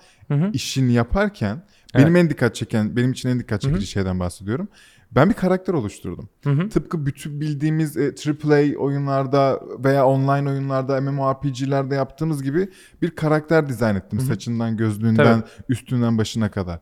[0.53, 1.63] işini yaparken
[1.95, 4.67] benim en dikkat çeken, benim için en dikkat çekici şeyden bahsediyorum.
[5.15, 6.29] Ben bir karakter oluşturdum.
[6.69, 8.13] Tıpkı bütün bildiğimiz e,
[8.45, 12.69] AAA oyunlarda veya online oyunlarda, MMORPG'lerde yaptığımız gibi
[13.01, 14.19] bir karakter dizayn ettim.
[14.19, 16.79] Saçından, gözlüğünden, üstünden başına kadar.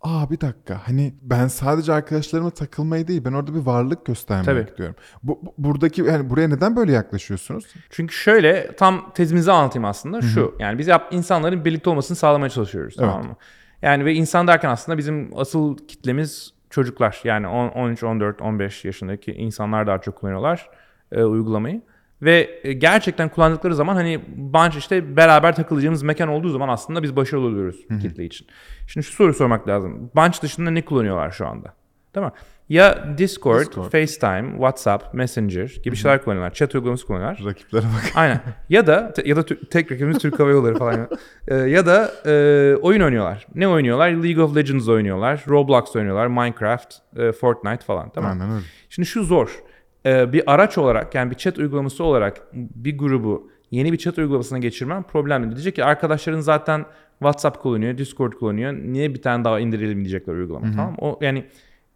[0.00, 4.60] aa bir dakika hani ben sadece arkadaşlarıma takılmayı değil ben orada bir varlık göstermek Tabii.
[4.70, 4.94] istiyorum.
[5.22, 7.64] Bu, bu- buradaki yani buraya neden böyle yaklaşıyorsunuz?
[7.90, 10.54] Çünkü şöyle tam tezimizi anlatayım aslında şu.
[10.58, 13.08] Yani biz yap, insanların birlikte olmasını sağlamaya çalışıyoruz Evet.
[13.10, 13.36] tamam mı?
[13.82, 17.20] Yani ve insan derken aslında bizim asıl kitlemiz çocuklar.
[17.24, 20.70] Yani 10, 13, 14, 15 yaşındaki insanlar daha çok kullanıyorlar
[21.12, 21.82] e, uygulamayı.
[22.22, 27.16] Ve e, gerçekten kullandıkları zaman hani bunch işte beraber takılacağımız mekan olduğu zaman aslında biz
[27.16, 28.46] başarılı oluyoruz kitle için.
[28.86, 30.10] Şimdi şu soru sormak lazım.
[30.16, 31.77] Bunch dışında ne kullanıyorlar şu anda?
[32.22, 32.38] Değil mi?
[32.68, 33.84] Ya Discord, Discord.
[33.84, 36.54] FaceTime, WhatsApp, Messenger gibi şeyler kullanıyorlar.
[36.54, 37.42] Chat uygulaması kullanıyorlar.
[37.44, 38.12] Rakiplere bak.
[38.14, 38.40] Aynen.
[38.68, 41.08] Ya da ya da tek rakibimiz Türk Hava Yolları falan.
[41.48, 43.46] Ee, ya da e, oyun oynuyorlar.
[43.54, 44.10] Ne oynuyorlar?
[44.10, 48.10] League of Legends oynuyorlar, Roblox oynuyorlar, Minecraft, e, Fortnite falan.
[48.10, 48.30] Tamam.
[48.30, 48.64] Aynen öyle.
[48.88, 49.62] Şimdi şu zor.
[50.06, 54.58] Ee, bir araç olarak yani bir chat uygulaması olarak bir grubu yeni bir chat uygulamasına
[54.58, 55.50] geçirmen problemli.
[55.50, 56.84] Diyecek ki arkadaşların zaten
[57.18, 58.72] WhatsApp kullanıyor, Discord kullanıyor.
[58.72, 60.70] Niye bir tane daha indirelim diyecekler uygulama.
[60.76, 60.96] Tamam mı?
[60.98, 61.44] O yani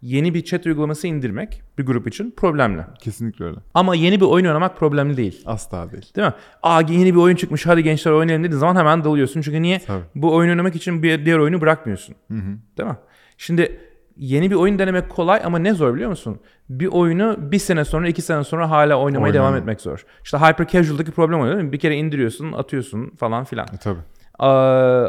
[0.03, 2.83] yeni bir chat uygulaması indirmek bir grup için problemli.
[3.01, 3.57] Kesinlikle öyle.
[3.75, 5.43] Ama yeni bir oyun oynamak problemli değil.
[5.47, 6.15] Asla değil.
[6.17, 6.35] Değil mi?
[6.63, 9.41] Aa yeni bir oyun çıkmış hadi gençler oynayalım dediğin zaman hemen dalıyorsun.
[9.43, 9.79] Çünkü niye?
[9.79, 10.05] Tabii.
[10.15, 12.15] Bu oyun oynamak için bir diğer oyunu bırakmıyorsun.
[12.29, 12.59] Hı hı.
[12.79, 12.97] Değil mi?
[13.39, 13.81] Şimdi
[14.17, 16.41] yeni bir oyun denemek kolay ama ne zor biliyor musun?
[16.69, 19.35] Bir oyunu bir sene sonra iki sene sonra hala oynamaya Oynama.
[19.35, 20.05] devam etmek zor.
[20.25, 21.73] İşte Hyper Casual'daki problem oluyor değil mi?
[21.73, 23.67] Bir kere indiriyorsun, atıyorsun falan filan.
[23.75, 24.01] E, tabii.
[24.39, 25.09] Aa,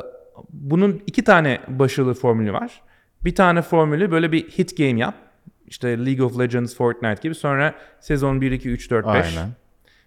[0.50, 2.82] bunun iki tane başarılı formülü var.
[3.26, 5.16] Bir tane formülü böyle bir hit game yap.
[5.68, 7.36] İşte League of Legends, Fortnite gibi.
[7.36, 9.14] Sonra sezon 1, 2, 3, 4, 5.
[9.14, 9.50] Aynen.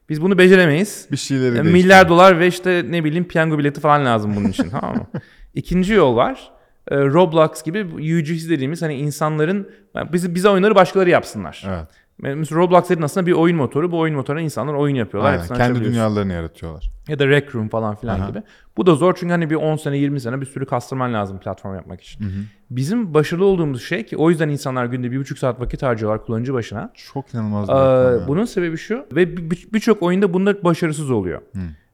[0.08, 1.08] Biz bunu beceremeyiz.
[1.12, 1.72] Bir şeyleri E, değiştir.
[1.72, 5.06] Milyar dolar ve işte ne bileyim piyango bileti falan lazım bunun için tamam mı?
[5.54, 6.50] İkinci yol var.
[6.90, 9.70] E, Roblox gibi UGC dediğimiz hani insanların
[10.12, 11.64] bizi bize oyunları başkaları yapsınlar.
[11.68, 11.88] Evet.
[12.18, 13.92] Mesela Roblox dediğin aslında bir oyun motoru.
[13.92, 15.32] Bu oyun motoruna insanlar oyun yapıyorlar.
[15.32, 15.46] Aynen.
[15.46, 16.90] Kendi dünyalarını yaratıyorlar.
[17.08, 18.28] Ya da Rec Room falan filan Aha.
[18.28, 18.42] gibi.
[18.76, 21.74] Bu da zor çünkü hani bir 10 sene 20 sene bir sürü kastırman lazım platform
[21.74, 22.24] yapmak için.
[22.70, 26.54] Bizim başarılı olduğumuz şey ki o yüzden insanlar günde bir buçuk saat vakit harcıyorlar kullanıcı
[26.54, 26.92] başına.
[27.12, 28.28] Çok inanılmaz bir Ee, rakam ya.
[28.28, 31.42] bunun sebebi şu ve bir- bir- birçok oyunda bunda başarısız oluyor.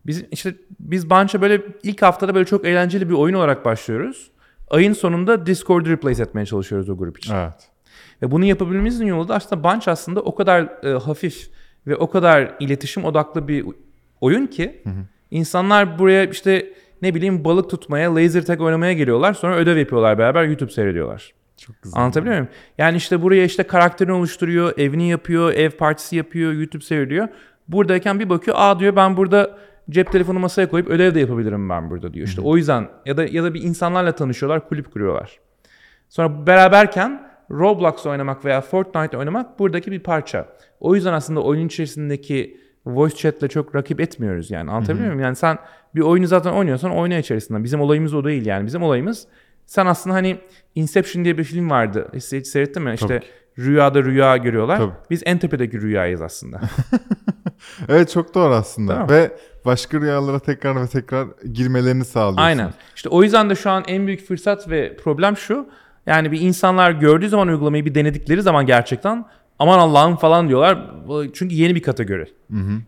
[0.07, 4.31] Biz işte biz Bunch'a böyle ilk haftada böyle çok eğlenceli bir oyun olarak başlıyoruz.
[4.71, 7.35] Ayın sonunda Discord'u replace etmeye çalışıyoruz o grup için.
[7.35, 7.69] Evet.
[8.23, 11.51] Ve bunu yapabilmemizin yolu da aslında Bunch aslında o kadar e, hafif
[11.87, 13.67] ve o kadar iletişim odaklı bir
[14.21, 14.83] oyun ki
[15.31, 19.35] insanlar buraya işte ne bileyim balık tutmaya, laser tag oynamaya geliyorlar.
[19.35, 21.33] Sonra ödev yapıyorlar beraber YouTube seyrediyorlar.
[21.57, 22.03] Çok güzel.
[22.03, 22.49] Anlatabiliyor muyum?
[22.79, 27.29] Yani işte buraya işte karakterini oluşturuyor, evini yapıyor, ev partisi yapıyor, YouTube seyrediyor.
[27.69, 29.59] Buradayken bir bakıyor, aa diyor ben burada
[29.91, 32.27] cep telefonu masaya koyup ödev de yapabilirim ben burada diyor.
[32.27, 35.39] İşte o yüzden ya da ya da bir insanlarla tanışıyorlar, kulüp kuruyorlar.
[36.09, 40.49] Sonra beraberken Roblox oynamak veya Fortnite oynamak buradaki bir parça.
[40.81, 44.71] O yüzden aslında oyun içerisindeki voice chat'le çok rakip etmiyoruz yani.
[44.71, 45.21] Anlatabiliyor muyum?
[45.21, 45.59] Yani sen
[45.95, 47.65] bir oyunu zaten oynuyorsan oyna içerisinde.
[47.65, 48.67] Bizim olayımız o değil yani.
[48.67, 49.27] Bizim olayımız
[49.67, 50.39] sen aslında hani
[50.75, 52.09] Inception diye bir film vardı.
[52.15, 52.95] Hiç, hiç seyrettin mi?
[52.95, 53.21] İşte
[53.59, 54.77] rüyada rüya görüyorlar.
[54.77, 54.93] Tabii.
[55.11, 56.61] Biz en tepedeki rüyayız aslında.
[57.89, 59.05] Evet çok doğru aslında.
[59.05, 59.11] Mi?
[59.11, 62.43] Ve başka rüyalara tekrar ve tekrar girmelerini sağlıyorsun.
[62.43, 62.73] Aynen.
[62.97, 65.67] İşte o yüzden de şu an en büyük fırsat ve problem şu.
[66.07, 69.25] Yani bir insanlar gördüğü zaman uygulamayı bir denedikleri zaman gerçekten
[69.59, 70.91] aman Allah'ım falan diyorlar.
[71.35, 72.27] Çünkü yeni bir kategori.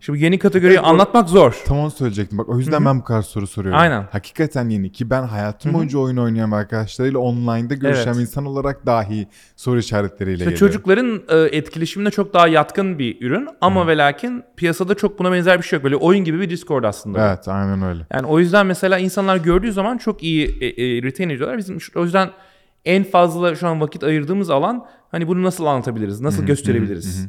[0.01, 1.57] Şimdi bu yeni kategoriyi Evet, anlatmak zor.
[1.67, 2.39] Tam onu söyleyecektim.
[2.39, 3.81] Bak o yüzden ben bu kadar soru soruyorum.
[3.81, 4.05] Aynen.
[4.13, 8.21] Hakikaten yeni ki ben hayatım boyunca oyun oynayan arkadaşlarıyla online'da görüşen Evet.
[8.21, 10.67] insan olarak dahi soru işaretleriyle İşte geliyorum.
[10.69, 15.59] çocukların e, etkileşimine çok daha yatkın bir ürün ama ve lakin piyasada çok buna benzer
[15.59, 15.85] bir şey yok.
[15.85, 17.29] Böyle oyun gibi bir Discord aslında.
[17.29, 18.07] Evet aynen öyle.
[18.15, 21.59] Yani o yüzden mesela insanlar gördüğü zaman çok iyi e, e, retain ediyorlar.
[21.59, 22.31] Bizim o yüzden
[22.85, 27.29] en fazla şu an vakit ayırdığımız alan hani bunu nasıl anlatabiliriz, nasıl gösterebiliriz.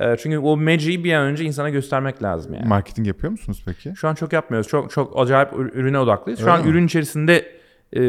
[0.00, 2.68] E, çünkü o meciyi bir an önce insana göstermek lazım yani.
[2.68, 3.92] Marketing yapıyor musunuz peki?
[3.96, 4.68] Şu an çok yapmıyoruz.
[4.68, 6.40] Çok çok acayip ür- ürüne odaklıyız.
[6.40, 6.70] Şu Öyle an mi?
[6.70, 7.46] ürün içerisinde
[7.92, 8.00] e,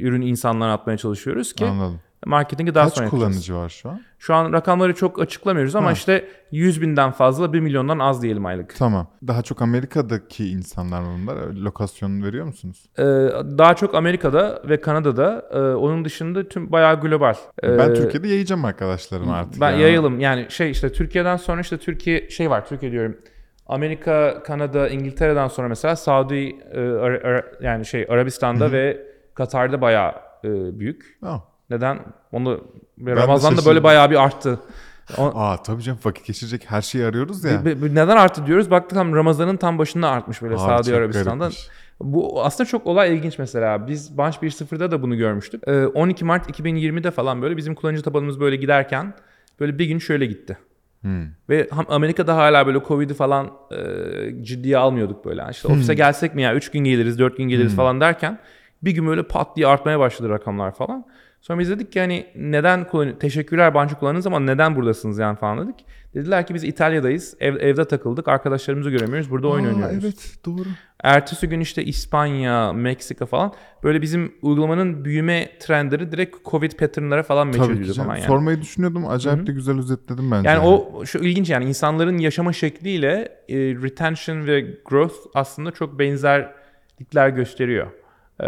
[0.00, 2.00] ürün insanlara atmaya çalışıyoruz ki Anladım.
[2.26, 3.30] Marketingi daha Kaç sonra yapacağız.
[3.32, 4.00] kullanıcı var şu an?
[4.18, 5.92] Şu an rakamları çok açıklamıyoruz ama Ha.
[5.92, 8.74] işte 100 binden fazla 1 milyondan az diyelim aylık.
[8.78, 9.06] Tamam.
[9.26, 11.36] Daha çok Amerika'daki insanlar mı bunlar?
[11.52, 12.84] Lokasyon veriyor musunuz?
[12.98, 13.02] Ee,
[13.58, 15.48] daha çok Amerika'da ve Kanada'da.
[15.52, 17.34] Ee, onun dışında tüm bayağı global.
[17.64, 19.60] Ee, ben Türkiye'de yayacağım arkadaşlarım artık.
[19.60, 19.78] Ben ya.
[19.78, 23.16] yayılım yani şey işte Türkiye'den sonra işte Türkiye şey var Türkiye diyorum.
[23.66, 30.12] Amerika, Kanada, İngiltere'den sonra mesela Saudi e, Ara- Ara- yani şey Arabistan'da ve Katar'da bayağı
[30.44, 31.18] e, büyük.
[31.22, 31.36] Aa.
[31.70, 31.98] Neden?
[32.32, 32.60] Onu
[33.06, 34.58] Ramazan'da böyle bayağı bir arttı.
[35.18, 37.64] O- Aa tabii canım vakit geçirecek her şeyi arıyoruz ya.
[37.64, 38.70] Bi- bi- Neden arttı diyoruz?
[38.70, 41.44] Baktık tam Ramazan'ın tam başında artmış böyle Abi Saudi Arabistan'da.
[41.44, 41.68] garipmiş.
[42.00, 43.86] Bu aslında çok olay ilginç mesela.
[43.88, 45.68] Biz Bunch 1.0'da da bunu görmüştük.
[45.68, 49.14] Ee, 12 Mart 2020'de falan böyle bizim kullanıcı tabanımız böyle giderken
[49.60, 50.58] böyle bir gün şöyle gitti.
[51.00, 51.26] Hmm.
[51.48, 55.44] Ve Amerika'da hala böyle Covid'i falan e, ciddiye almıyorduk böyle.
[55.50, 58.38] İşte ofise gelsek mi ya 3 gün geliriz 4 gün geliriz falan derken
[58.82, 61.04] bir gün böyle pat diye artmaya başladı rakamlar falan.
[61.46, 62.86] Sonra biz dedik ki hani neden
[63.18, 65.86] teşekkürler Bancho kullandınız ama neden buradasınız yani falan dedik.
[66.14, 67.36] Dediler ki biz İtalya'dayız.
[67.40, 68.28] Ev, evde takıldık.
[68.28, 69.30] Arkadaşlarımızı göremiyoruz.
[69.30, 70.04] Burada oyun Aa, oynuyoruz.
[70.04, 70.68] Evet doğru.
[71.02, 73.52] Ertesi gün işte İspanya, Meksika falan
[73.82, 77.94] böyle bizim uygulamanın büyüme trendleri direkt Covid pattern'lara falan ediyordu canım.
[77.94, 78.26] falan yani.
[78.26, 79.08] Sormayı düşünüyordum.
[79.08, 80.48] Acayip de güzel özetledim bence.
[80.48, 87.28] Yani o şu ilginç yani insanların yaşama şekliyle e, retention ve growth aslında çok benzerlikler
[87.28, 87.86] gösteriyor.
[88.40, 88.46] Ee,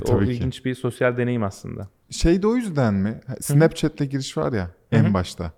[0.00, 0.32] o tabii ki.
[0.32, 1.88] ilginç bir sosyal deneyim aslında.
[2.12, 3.20] Şey de o yüzden mi?
[3.40, 5.52] Snapchat'le giriş var ya en başta.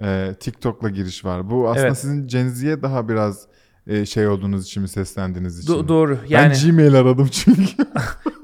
[0.00, 1.50] Ee, TikTok'la giriş var.
[1.50, 1.98] Bu aslında Evet.
[1.98, 3.46] sizin Gen Z'ye daha biraz
[3.88, 5.72] e, şey olduğunuz için mi seslendiğiniz için?
[5.72, 5.88] Do- mi?
[5.88, 6.18] doğru.
[6.22, 7.60] Ben Yani Gmail aradım çünkü.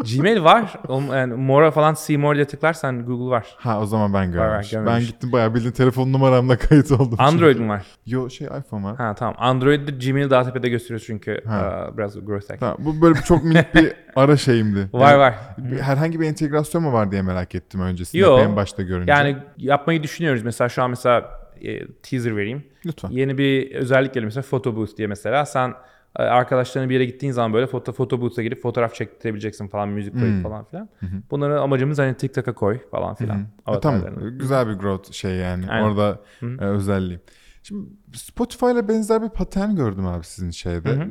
[0.17, 0.73] Gmail var.
[1.13, 3.47] Yani Mora falan See More diye tıklarsan Google var.
[3.57, 4.79] ha o zaman ben görmemişim.
[4.79, 5.07] ben görmemiş.
[5.07, 7.15] gittim bayağı bildiğin telefon numaramla kayıt oldum.
[7.19, 7.83] Android mi var?
[8.07, 8.97] Yo şey iPhone var.
[8.97, 9.35] Ha tamam.
[9.39, 11.55] Android'de Gmail daha tepede gösteriyor çünkü Ha.
[11.57, 12.61] aa, biraz growth hack.
[12.61, 14.89] Tamam, bu böyle çok minik bir ara şeyimdi.
[14.93, 15.35] Var Yani var.
[15.81, 18.39] Herhangi bir entegrasyon mu var diye merak ettim öncesinde Yo.
[18.39, 19.13] en başta görünce.
[19.13, 20.43] Yani yapmayı düşünüyoruz.
[20.43, 22.65] Mesela şu an mesela e, teaser vereyim.
[22.87, 23.11] Lütfen.
[23.11, 25.75] Yeni bir özellik geliyor mesela photo booth diye mesela sen
[26.19, 30.13] e, arkadaşlarına bir yere gittiğin zaman böyle foto foto booth'a girip fotoğraf çektirebileceksin falan müzik
[30.15, 30.43] koyup Hmm.
[30.43, 30.89] falan filan.
[31.31, 33.41] Bunları amacımız hani TikTok'a koy falan filan.
[33.69, 34.03] E, tamam.
[34.39, 35.67] Güzel bir growth şey yani.
[35.69, 35.85] Aynen.
[35.89, 37.21] Orada e, özelliği.
[37.63, 40.89] Şimdi Spotify ile benzer bir patern gördüm abi sizin şeyde.
[40.91, 41.09] Hı hı.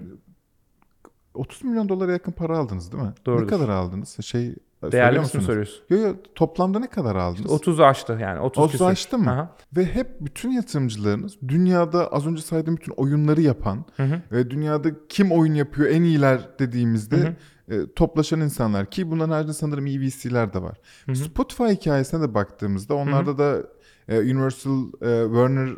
[1.34, 3.14] 30 milyon dolara yakın para aldınız değil mi?
[3.26, 3.44] Doğrudur.
[3.44, 4.18] Ne kadar aldınız?
[4.22, 4.56] Şey
[4.92, 5.46] Değerli musunuz?
[5.46, 5.84] soruyorsun.
[5.90, 7.52] Yo yo toplamda ne kadar aldınız?
[7.52, 8.40] 30'u aştı yani.
[8.40, 8.86] 30 30'u küsür.
[8.86, 9.32] aştı mı?
[9.32, 9.56] Aha.
[9.78, 14.22] Ve hep bütün yatırımcılarınız dünyada az önce saydığım bütün oyunları yapan Hı hı.
[14.32, 17.36] ve dünyada kim oyun yapıyor en iyiler dediğimizde
[17.70, 20.78] e, toplaşan insanlar ki bunların haricinde sanırım iyi VC'ler de var.
[21.14, 23.64] Spotify hikayesine de baktığımızda onlarda da
[24.08, 25.70] e, Universal, e, Warner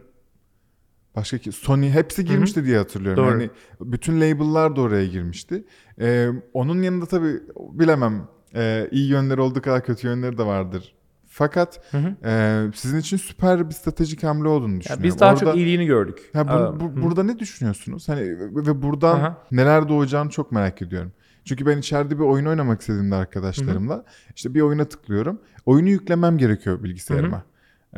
[1.15, 3.23] başka ki Sony hepsi girmişti diye hatırlıyorum.
[3.23, 3.31] Doğru.
[3.31, 3.49] Yani
[3.81, 5.65] bütün label'lar da oraya girmişti.
[5.99, 10.95] E, onun yanında tabii bilemem e, iyi yönleri olduğu kadar kötü yönleri de vardır.
[11.27, 11.81] Fakat
[12.25, 15.03] e, sizin için süper bir stratejik hamle olduğunu Ya düşünüyorum.
[15.03, 16.29] biz daha Orada- çok iyiliğini gördük.
[16.33, 18.09] Ha, bu- bu- burada ne düşünüyorsunuz?
[18.09, 19.37] Hani ve buradan Aha.
[19.51, 21.11] neler doğacağını çok merak ediyorum.
[21.45, 24.03] Çünkü ben içeride bir oyun oynamak istediğimde arkadaşlarımla
[24.35, 25.39] işte bir oyuna tıklıyorum.
[25.65, 27.43] Oyunu yüklemem gerekiyor bilgisayarıma.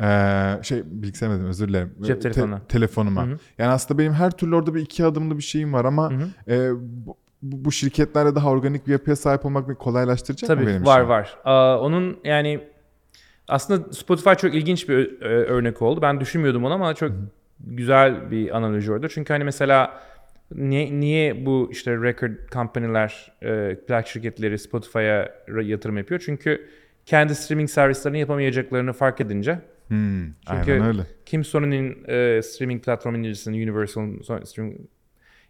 [0.02, 1.94] Ee, şey bilgisayar dedim özür dilerim.
[2.02, 2.60] Cep Te- telefonuna.
[2.68, 3.26] telefonuma.
[3.58, 6.12] Yani aslında benim her türlü orada bir iki adımlı bir şeyim var ama
[6.48, 6.70] e,
[7.42, 10.96] bu, bu şirketlerle daha organik bir yapıya sahip olmak beni kolaylaştıracak mı Tabii benim var
[10.98, 11.08] işimi?
[11.08, 11.36] var.
[11.44, 12.60] Aa, onun yani
[13.48, 16.02] aslında Spotify çok ilginç bir ö- örnek oldu.
[16.02, 17.12] Ben düşünmüyordum onu ama çok
[17.60, 19.08] güzel bir analoji orada.
[19.08, 20.00] Çünkü hani mesela
[20.54, 25.28] niye, niye bu işte record company'ler, e, plak şirketleri Spotify'a
[25.62, 26.22] yatırım yapıyor?
[26.24, 26.68] Çünkü
[27.06, 31.02] kendi streaming servislerini yapamayacaklarını fark edince Hmm, Çünkü aynen öyle.
[31.26, 34.80] kim Sony'nin e, streaming platformu incelisinin Universal Sony streaming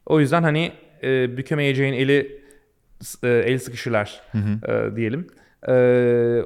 [0.06, 0.72] o yüzden hani
[1.02, 2.40] e, bükemeyeceğin eli
[3.22, 4.20] e, el sıkışırlar
[4.68, 5.26] e, diyelim.
[5.68, 5.72] E,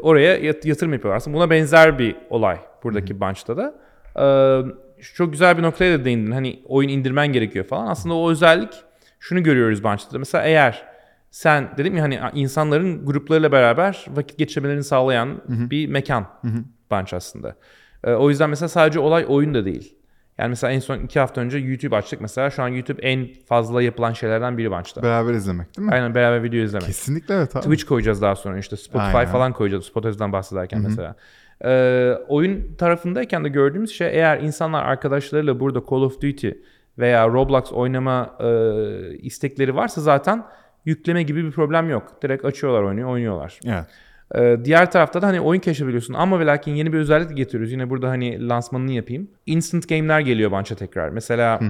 [0.02, 1.16] oraya yat- yatırım yapıyorlar.
[1.16, 3.74] Aslında buna benzer bir olay buradaki bunch'ta da.
[4.16, 4.24] E,
[5.14, 6.30] çok güzel bir noktaya da değindin.
[6.32, 7.86] Hani oyun indirmen gerekiyor falan.
[7.86, 8.72] Aslında o özellik
[9.20, 10.18] şunu görüyoruz bunch'ta da.
[10.18, 10.82] Mesela eğer
[11.30, 16.26] sen dedim ya hani insanların gruplarıyla beraber vakit geçirmelerini sağlayan bir mekan
[16.90, 17.56] bunch aslında.
[18.04, 19.96] E, o yüzden mesela sadece olay oyun da değil.
[20.38, 22.50] Yani mesela en son iki hafta önce YouTube açtık mesela.
[22.50, 25.02] Şu an YouTube en fazla yapılan şeylerden biri bunch'ta.
[25.02, 25.94] Beraber izlemek değil mi?
[25.94, 26.86] Aynen beraber video izlemek.
[26.86, 27.62] Kesinlikle evet abi.
[27.62, 29.32] Twitch koyacağız daha sonra işte Spotify Aynen.
[29.32, 29.84] falan koyacağız.
[29.84, 31.14] Spotify'dan bahsederken mesela.
[31.64, 36.50] Ee, oyun tarafındayken de gördüğümüz şey eğer insanlar arkadaşlarıyla burada Call of Duty
[36.98, 38.48] veya Roblox oynama e,
[39.16, 40.44] istekleri varsa zaten
[40.84, 42.22] yükleme gibi bir problem yok.
[42.22, 43.60] Direkt açıyorlar oyunu, oynuyorlar.
[43.66, 43.84] Evet.
[44.34, 47.72] Ee, diğer tarafta da hani oyun keşfedebiliyorsun ama ve lakin yeni bir özellik getiriyoruz.
[47.72, 49.28] Yine burada hani lansmanını yapayım.
[49.46, 51.08] Instant game'ler geliyor bunch'a tekrar.
[51.08, 51.60] Mesela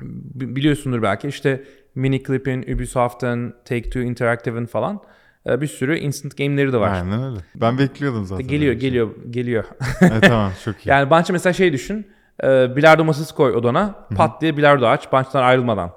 [0.00, 1.64] bi- biliyorsundur belki işte
[1.94, 5.00] Miniclip'in, Ubisoft'ın, Take-Two Interactive'ın falan
[5.46, 6.92] e, bir sürü instant game'leri de var.
[6.92, 7.40] Aynen öyle.
[7.54, 8.46] Ben bekliyordum zaten.
[8.46, 8.90] Geliyor, öyle bir şey.
[8.90, 9.64] geliyor, geliyor.
[10.00, 10.88] Evet, tamam çok iyi.
[10.88, 12.06] yani bunch'a mesela şey düşün.
[12.44, 14.06] E, bilardo masası koy odana.
[14.16, 15.12] Pat diye bilardo aç.
[15.12, 15.92] Bunch'tan ayrılmadan.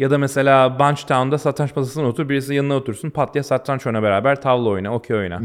[0.00, 2.28] Ya da mesela Bunch Town'da satranç masasına otur.
[2.28, 3.10] Birisi yanına otursun.
[3.10, 4.40] Pat diye satranç oyna beraber.
[4.40, 5.40] Tavla oyna, okey oyna.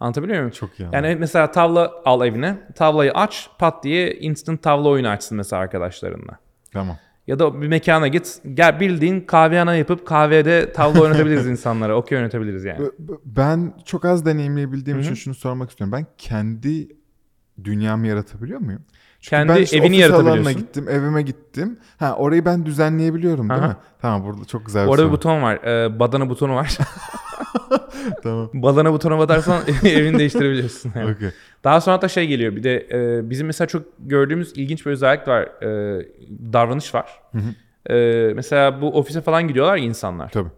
[0.00, 0.50] Anlatabiliyor muyum?
[0.50, 2.58] Çok iyi Yani mesela tavla al evine.
[2.74, 3.50] Tavlayı aç.
[3.58, 6.38] Pat diye instant tavla oyunu açsın mesela arkadaşlarınla.
[6.72, 6.96] Tamam.
[7.26, 8.38] Ya da bir mekana git.
[8.54, 11.96] Gel bildiğin kahvehane yapıp kahvede tavla oynatabiliriz insanlara.
[11.96, 12.90] Okey oynatabiliriz yani.
[13.24, 15.92] Ben çok az deneyimleyebildiğim için şunu sormak istiyorum.
[15.92, 16.88] Ben kendi
[17.64, 18.82] dünyamı yaratabiliyor muyum?
[19.20, 20.52] Çünkü Kendi ben işte evini yaratabiliyorsun.
[20.52, 21.78] gittim, evime gittim.
[21.98, 23.68] Ha orayı ben düzenleyebiliyorum değil Aha.
[23.68, 23.76] mi?
[24.02, 25.54] Tamam burada çok güzel bir Orada bir buton var.
[25.64, 26.78] Ee, badana butonu var.
[28.22, 28.50] Tamam.
[28.54, 30.92] badana butona basarsan evini değiştirebiliyorsun.
[30.94, 31.12] Yani.
[31.12, 31.28] Okey.
[31.64, 32.56] Daha sonra da şey geliyor.
[32.56, 35.42] Bir de e, bizim mesela çok gördüğümüz ilginç bir özellik var.
[35.42, 36.02] E,
[36.52, 37.20] davranış var.
[37.90, 37.94] E,
[38.34, 40.30] mesela bu ofise falan gidiyorlar insanlar.
[40.30, 40.50] Tabii.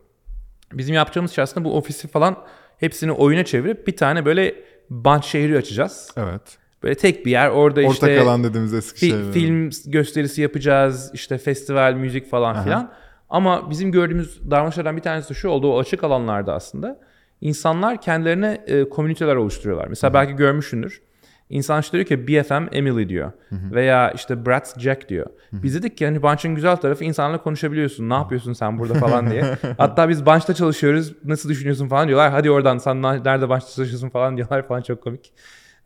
[0.73, 2.37] Bizim yapacağımız şey aslında bu ofisi falan
[2.79, 4.55] hepsini oyuna çevirip bir tane böyle
[4.91, 6.11] Bunch şehri açacağız.
[6.17, 6.59] Evet.
[6.83, 9.33] Böyle tek bir yer orada Ortak işte alan dediğimiz eski fi- şeyler.
[9.33, 11.11] film gösterisi yapacağız.
[11.15, 12.63] işte festival, müzik falan Aha.
[12.63, 12.93] filan.
[13.31, 15.73] Ama bizim gördüğümüz darmaşadan bir tanesi de şu oldu.
[15.73, 17.01] O açık alanlarda aslında
[17.41, 19.89] insanlar kendilerine e, komüniteler oluşturuyorlar.
[19.89, 21.03] Mesela belki görmüşsündür.
[21.51, 23.33] İnsan işte diyor ki BFM Emily diyor.
[23.53, 25.27] Veya işte Bratz Jack diyor.
[25.53, 28.09] Biz dedik ki hani Bunch'ın güzel tarafı insanlarla konuşabiliyorsun.
[28.11, 29.45] Ne yapıyorsun sen burada falan diye.
[29.79, 31.13] Hatta biz Bunch'ta çalışıyoruz.
[31.25, 32.31] Nasıl düşünüyorsun falan diyorlar.
[32.31, 35.33] Hadi oradan sen nerede Bunch'ta çalışıyorsun falan diyorlar falan çok komik.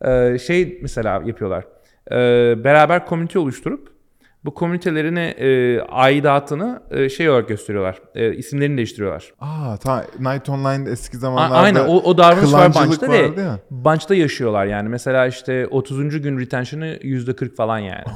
[0.03, 1.65] Ee, şey mesela yapıyorlar.
[2.11, 3.93] Ee, beraber komünite oluşturup
[4.45, 8.01] bu komünitelerini e, aidatını e, şey olarak gösteriyorlar.
[8.15, 9.33] E, isimlerini değiştiriyorlar.
[9.39, 10.03] Aa tamam.
[10.19, 13.59] Night Online eski A- zamanlarda aynen o, o davranış var Bunch'ta ve ya.
[13.71, 14.89] Bunch'ta yaşıyorlar yani.
[14.89, 16.21] Mesela işte 30.
[16.21, 18.03] gün retention'ı %40 falan yani.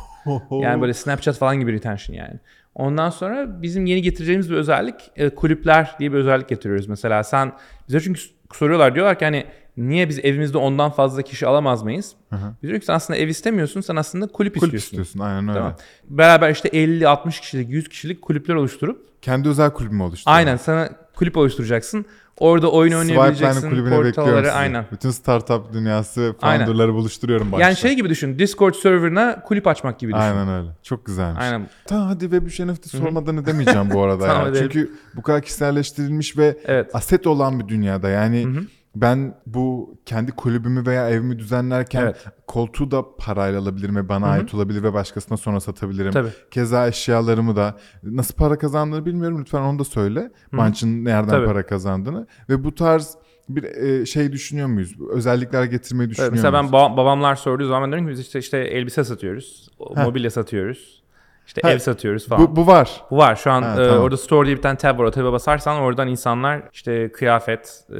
[0.51, 2.39] Yani böyle Snapchat falan gibi retention yani.
[2.75, 6.87] Ondan sonra bizim yeni getireceğimiz bir özellik e, kulüpler diye bir özellik getiriyoruz.
[6.87, 7.51] Mesela sen
[7.87, 8.21] bize çünkü
[8.53, 9.45] soruyorlar diyorlar ki hani
[9.77, 12.13] niye biz evimizde ondan fazla kişi alamaz mıyız?
[12.31, 14.85] Biz diyoruz ki sen aslında ev istemiyorsun sen aslında kulüp, Kulüp istiyorsun.
[14.87, 15.59] istiyorsun aynen öyle.
[15.59, 15.75] Tamam.
[16.09, 20.37] Beraber işte 50-60 kişilik 100 kişilik kulüpler oluşturup Kendi özel kulübümü oluşturuyorum.
[20.47, 22.05] aynen sana kulüp oluşturacaksın.
[22.39, 23.69] Orada oyun oynayabileceksin.
[23.69, 24.51] kulübüne bekliyorum sizi.
[24.51, 24.85] aynen.
[24.91, 26.65] Bütün startup dünyası Aynen.
[26.65, 27.63] founderları buluşturuyorum başta.
[27.67, 28.39] Yani şey gibi düşün.
[28.39, 30.21] Discord serverına kulüp açmak gibi düşün.
[30.23, 30.69] Aynen öyle.
[30.83, 31.41] Çok güzelmiş.
[31.43, 31.69] Aynen.
[31.85, 34.55] Tamam hadi Web3 NFT sormadan edemeyeceğim bu arada Tamam, ya.
[34.55, 36.95] Çünkü bu kadar kişiselleştirilmiş ve Evet.
[36.95, 38.09] aset olan bir dünyada.
[38.09, 38.63] Yani Hı hı.
[39.01, 42.25] Ben bu kendi kulübümü veya evimi düzenlerken Evet.
[42.47, 44.33] koltuğu da parayla alabilirim ve bana Hı hı.
[44.33, 46.11] ait olabilir ve başkasına sonra satabilirim.
[46.11, 46.29] Tabii.
[46.51, 50.31] Keza eşyalarımı da nasıl para kazandığını bilmiyorum lütfen onu da söyle.
[50.53, 51.45] Bunch'ın nereden Tabii.
[51.45, 53.15] para kazandığını ve bu tarz
[53.49, 54.95] bir e, şey düşünüyor muyuz?
[55.11, 56.73] Özellikler getirmeyi düşünüyor Evet, mesela ben muyuz?
[56.75, 60.03] ba- babamlar sorduğu zaman diyorum ki biz işte, işte elbise satıyoruz, Heh.
[60.03, 61.03] mobilya satıyoruz,
[61.47, 62.41] işte Ha, ev satıyoruz falan.
[62.41, 63.01] bu, bu var.
[63.11, 64.03] Bu var şu an Ha, e, tamam.
[64.03, 65.03] orada store diye bir tane tab var.
[65.03, 67.97] O tab'a basarsan oradan insanlar işte kıyafet e,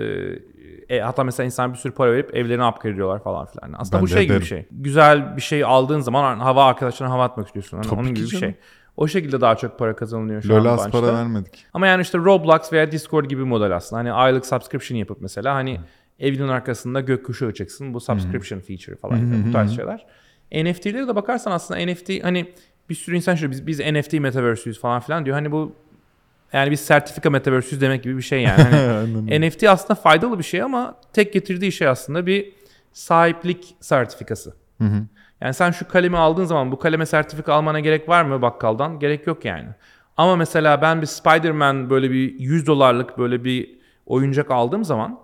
[0.89, 3.75] e, hatta mesela insan bir sürü para verip evlerini upgrade ediyorlar falan filan.
[3.77, 4.41] Aslında Ben bu şey gibi ederim.
[4.41, 4.65] bir şey.
[4.71, 7.77] Güzel bir şey aldığın zaman hava arkadaşlarına hava atmak istiyorsun.
[7.77, 8.39] Hani Tabii onun gibi bir canım.
[8.39, 8.55] şey.
[8.97, 10.91] O şekilde daha çok para kazanılıyor şu Lola an Bunch'ta.
[10.91, 11.65] para vermedik.
[11.73, 13.99] Ama yani işte Roblox veya Discord gibi bir model aslında.
[13.99, 15.79] Hani aylık subscription yapıp mesela hani
[16.19, 17.93] evinin arkasında gökkuşağı çıksın.
[17.93, 19.45] Bu subscription feature falan yapıyor.
[19.47, 20.05] Bu tarz şeyler.
[20.51, 22.51] NFT'lere de bakarsan aslında NFT hani
[22.89, 25.35] bir sürü insan şöyle biz, biz NFT metaverse'üyüz falan filan diyor.
[25.35, 25.75] Hani bu
[26.53, 28.63] yani biz sertifika metaverse'üz demek gibi bir şey yani.
[28.97, 29.47] Hani.
[29.47, 32.53] NFT aslında faydalı bir şey ama tek getirdiği şey aslında bir
[32.93, 34.53] sahiplik sertifikası.
[34.77, 35.03] Hı hı.
[35.41, 38.99] Yani sen şu kalemi aldığın zaman bu kaleme sertifika almana gerek var mı bakkaldan?
[38.99, 39.67] Gerek yok yani.
[40.17, 45.19] Ama mesela ben bir Spider-Man böyle bir 100 dolarlık böyle bir oyuncak aldığım zaman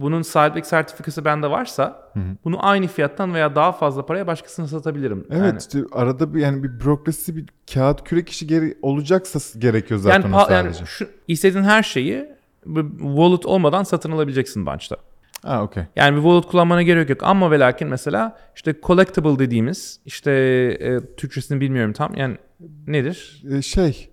[0.00, 2.12] bunun sahiplik sertifikası bende varsa
[2.44, 5.26] bunu aynı fiyattan veya daha fazla paraya başkasına satabilirim.
[5.30, 10.00] Evet Yani, işte arada bir yani bir bürokrasi bir kağıt kürek işi geri olacaksa gerekiyor
[10.00, 10.84] zaten yani, o pa- yani sadece.
[10.86, 12.26] şu, istediğin her şeyi
[12.98, 14.96] wallet olmadan satın alabileceksin Bunch'ta.
[15.42, 15.82] Ha okey.
[15.96, 17.22] Yani bir wallet kullanmana gerek yok.
[17.22, 20.30] Ama ve lakin mesela işte collectible dediğimiz işte
[20.80, 22.14] e, Türkçesini bilmiyorum tam.
[22.14, 22.36] Yani
[22.86, 23.42] nedir?
[23.50, 24.10] Ee, şey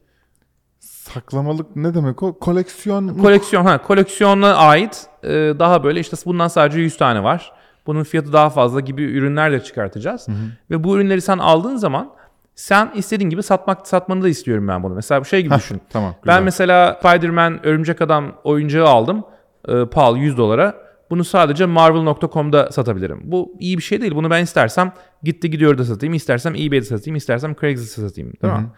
[1.14, 2.40] saklamalık ne demek o?
[2.40, 7.52] Koleksiyon Koleksiyon ha koleksiyona ait e, daha böyle işte bundan sadece 100 tane var.
[7.88, 10.28] Bunun fiyatı daha fazla gibi ürünler de çıkartacağız.
[10.72, 12.10] Ve bu ürünleri sen aldığın zaman
[12.56, 14.94] sen istediğin gibi satmak satmanı da istiyorum ben bunu.
[14.94, 15.82] Mesela bu şey gibi Heh, düşün.
[15.90, 16.16] Tamam.
[16.24, 16.36] Güzel.
[16.38, 19.24] Ben mesela Spider-Man Örümcek Adam oyuncağı aldım.
[19.68, 20.86] E, pahalı 100 dolara.
[21.10, 23.22] Bunu sadece marvel.com'da satabilirim.
[23.24, 24.16] Bu iyi bir şey değil.
[24.16, 26.14] Bunu ben istersem gitti gidiyor da satayım.
[26.14, 27.16] istersem eBay'de satayım.
[27.16, 28.34] istersem Craigslist'te satayım.
[28.42, 28.70] Değil mi?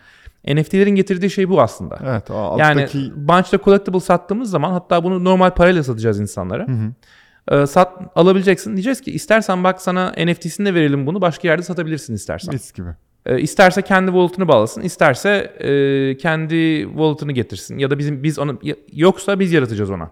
[0.48, 2.00] NFT'lerin getirdiği şey bu aslında.
[2.06, 6.68] Evet o Yani alttaki Bunch'ta collectible sattığımız zaman hatta bunu normal parayla satacağız insanlara.
[7.52, 8.74] Ee, sat alabileceksin.
[8.74, 12.54] Diyeceğiz ki istersen bak sana NFT'sini de verelim bunu başka yerde satabilirsin istersen.
[12.54, 12.90] mis gibi.
[13.26, 18.60] Ee, isterse kendi wallet'ını bağlasın, isterse e, kendi wallet'ını getirsin ya da bizim biz onu
[18.94, 20.10] yoksa biz yaratacağız ona.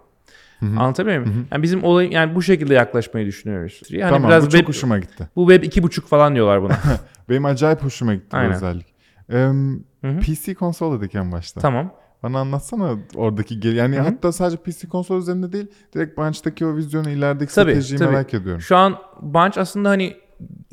[0.62, 1.48] Anlatabiliyor muyum?
[1.52, 3.82] Yani bizim olayı yani bu şekilde yaklaşmayı düşünüyoruz.
[3.90, 5.30] Yani tamam biraz bu çok web, hoşuma gitti.
[5.36, 6.78] bu web iki buçuk falan diyorlar buna.
[7.30, 8.54] Benim acayip hoşuma gitti bu Aynen.
[8.54, 8.95] özellik.
[9.30, 10.20] Hı.
[10.20, 11.62] PC konsol dedik en başta.
[11.62, 11.94] tamam.
[12.24, 14.04] Bana anlatsana oradaki gel yani Hı hı.
[14.04, 18.10] hatta sadece PC konsol üzerinde değil direkt Bunch'taki o vizyonu ilerideki Tabii, stratejiyi tabii.
[18.12, 18.62] merak ediyorum.
[18.62, 20.14] Şu an Bunch aslında hani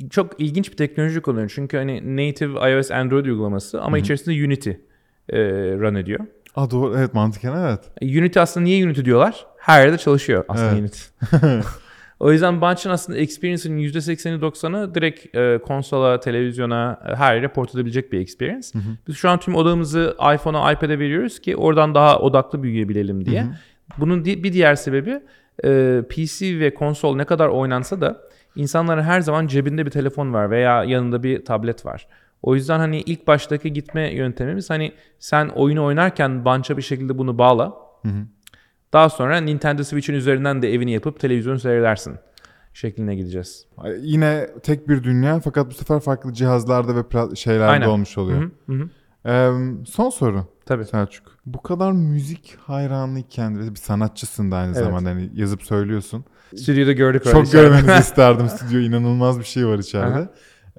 [0.09, 1.51] çok ilginç bir teknoloji kullanıyor.
[1.55, 4.69] Çünkü hani native iOS Android uygulaması ama içerisinde Unity
[5.29, 5.37] e,
[5.79, 6.19] run ediyor.
[6.55, 7.79] Aa doğru evet mantıken evet.
[8.01, 9.45] Unity aslında niye Unity diyorlar?
[9.57, 10.79] Her yerde çalışıyor aslında Evet.
[10.81, 10.99] Unity.
[12.23, 17.75] o yüzden Bunch'ın aslında experience'ın %80'i 90'ı direkt e, konsola, televizyona, e, her yere port
[17.75, 18.67] edebilecek bir experience.
[19.07, 23.41] Biz şu an tüm odamızı iPhone'a, iPad'e veriyoruz ki oradan daha odaklı büyüyebilelim diye.
[23.97, 25.19] Bunun di- bir diğer sebebi
[25.65, 28.21] e, PC ve konsol ne kadar oynansa da
[28.55, 32.07] insanların her zaman cebinde bir telefon var veya yanında bir tablet var.
[32.41, 37.37] O yüzden hani ilk baştaki gitme yöntemimiz hani sen oyunu oynarken Bunch'a bir şekilde bunu
[37.37, 37.73] bağla.
[38.93, 42.15] Daha sonra Nintendo Switch'in üzerinden de evini yapıp televizyon seyredersin.
[42.73, 43.65] şekline gideceğiz.
[43.99, 47.87] Yine tek bir dünya fakat bu sefer farklı cihazlarda ve şeylerde Aynen.
[47.87, 48.41] olmuş oluyor.
[48.41, 48.89] Hı hı, hı.
[49.25, 49.51] Ee,
[49.85, 50.85] son soru Tabii.
[50.85, 51.37] Selçuk.
[51.45, 54.83] Bu kadar müzik hayranlıyken ve bir sanatçısın da aynı Evet.
[54.85, 56.25] zamanda hani yazıp söylüyorsun.
[56.57, 58.79] Stüdyoda gördük öyle Çok görmenizi isterdim stüdyo.
[58.79, 60.05] inanılmaz bir şey var içeride.
[60.13, 60.29] Aha.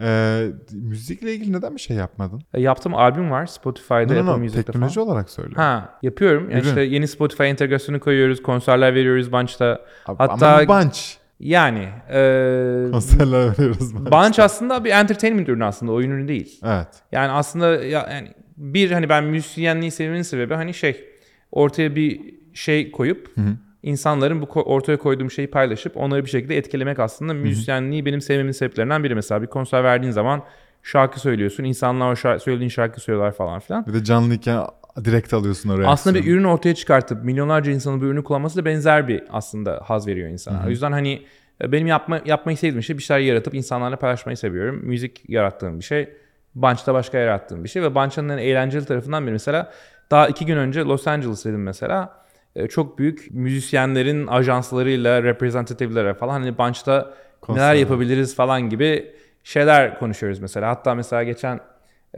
[0.01, 2.43] Ee, müzikle ilgili neden bir şey yapmadın?
[2.55, 5.09] E, Yaptığım albüm var Spotify'da, No, no, no, teknoloji falan.
[5.09, 5.63] olarak söylüyorum.
[5.63, 6.43] Ha yapıyorum.
[6.51, 6.69] Yani Ürün.
[6.69, 9.81] işte yeni Spotify entegrasyonu koyuyoruz, konserler veriyoruz Bunch'ta.
[10.07, 10.99] Abi, Hatta- Ama bu bunch.
[11.41, 14.11] Yani e, Konserler veriyoruz bunch.
[14.13, 16.61] Bunch aslında bir entertainment ürünü aslında, oyun ürünü değil.
[16.65, 16.89] Evet.
[17.13, 21.05] Yani aslında ya, yani bir hani ben müzisyenliği sevmemin sebebi hani şey
[21.53, 22.21] ortaya bir
[22.55, 23.35] şey koyup
[23.85, 29.05] insanların bu ortaya koyduğum şeyi paylaşıp onları bir şekilde etkilemek aslında müzisyenliği benim sevmemin sebeplerinden
[29.05, 29.15] biri.
[29.15, 30.43] Mesela bir konser verdiğin zaman
[30.83, 31.65] şarkı söylüyorsun.
[31.65, 33.87] insanlar o şarkı, söylediğin şarkı söylüyorlar falan filan.
[33.87, 34.65] Bir de canlıyken
[35.05, 35.87] direkt alıyorsun oraya.
[35.87, 40.07] Aslında bir ürün ortaya çıkartıp milyonlarca insanın bu ürünü kullanması da benzer bir aslında haz
[40.07, 40.67] veriyor insana.
[40.67, 41.23] O yüzden hani
[41.63, 44.81] e, benim yapma, yapmayı sevdiğim şey bir şeyler yaratıp insanlarla paylaşmayı seviyorum.
[44.83, 46.09] Müzik yarattığım bir şey.
[46.55, 47.83] Bunch'ta başka yarattığım bir şey.
[47.83, 49.73] Ve Bunch'ın en eğlenceli tarafından biri mesela
[50.11, 52.24] daha iki gün önce Los Angeles'taydım mesela.
[52.57, 57.63] E, Çok büyük müzisyenlerin ajanslarıyla, reprezentatiflere falan hani Bunch'ta Konser.
[57.63, 59.13] neler yapabiliriz falan gibi
[59.45, 60.69] şeyler konuşuyoruz mesela.
[60.69, 61.61] Hatta mesela geçen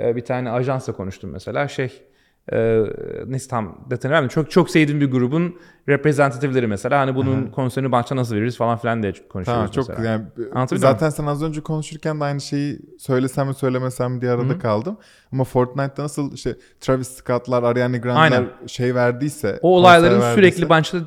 [0.00, 1.68] e, bir tane ajansla konuştum mesela.
[1.68, 2.02] Şey
[2.52, 2.84] e,
[3.26, 4.28] neyse tam detayını vermeyeyim.
[4.28, 5.56] Çok çok sevdiğim bir grubun
[5.88, 7.00] reprezentatifleri mesela.
[7.00, 10.08] Hani bunun konserini Bunch'ta nasıl veririz falan filan diye konuşuyoruz Tamam çok mesela.
[10.10, 14.58] yani zaten sen az önce konuşurken de aynı şeyi söylesem mi söylemesem mi diye arada
[14.58, 14.98] kaldım.
[15.32, 18.48] Ama Fortnite'da nasıl işte Travis Scott'lar, Ariana Grande'ler Aynen.
[18.66, 20.98] şey verdiyse O olayların konser sürekli verdiyse- Bunch'ta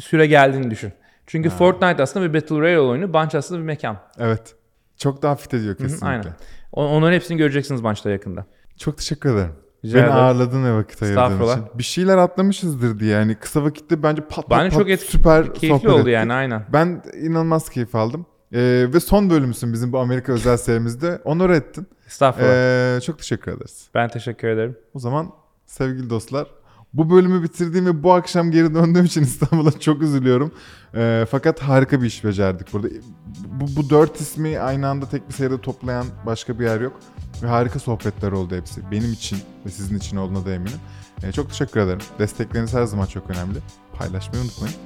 [0.00, 0.92] süre geldiğini düşün.
[1.26, 3.12] Çünkü Fortnite aslında bir Battle Royale oyunu.
[3.14, 3.96] Bunch aslında bir mekan.
[4.18, 4.54] Evet.
[4.98, 6.06] Çok daha fit ediyor kesinlikle.
[6.06, 6.24] Aynen.
[6.72, 8.46] O- Onların hepsini göreceksiniz Bunch'ta yakında.
[8.78, 9.52] Çok teşekkür ederim.
[9.84, 10.16] Rica Beni ederim.
[10.16, 11.56] ağırladın ve vakit ayırdığın Estağfurullah.
[11.58, 11.78] için.
[11.78, 15.54] Bir şeyler atlamışızdır diye yani kısa vakitte bence pat pat Bence pat çok et- süper
[15.54, 16.12] Keyifli sohbet oldu ettik.
[16.12, 16.64] yani aynen.
[16.72, 18.26] Ben inanılmaz keyif aldım.
[18.52, 21.20] Ee, ve son bölümüsün bizim bu Amerika özel serimizde.
[21.24, 21.86] Onur ettin.
[22.06, 22.96] Estağfurullah.
[22.96, 23.88] Ee, çok teşekkür ederiz.
[23.94, 24.76] ben teşekkür ederim.
[24.94, 25.30] O zaman
[25.66, 26.46] sevgili dostlar
[26.94, 30.52] bu bölümü bitirdiğim ve bu akşam geri döndüğüm için İstanbul'a çok üzülüyorum.
[30.94, 32.88] Ee, fakat harika bir iş becerdik burada.
[33.46, 36.92] Bu, bu dört ismi aynı anda tek bir seride toplayan başka bir yer yok.
[37.42, 38.90] Ve harika sohbetler oldu hepsi.
[38.90, 40.80] Benim için ve sizin için olduğuna da eminim.
[41.22, 42.00] Ee, çok teşekkür ederim.
[42.18, 43.58] Destekleriniz her zaman çok önemli.
[43.98, 44.76] Paylaşmayı unutmayın.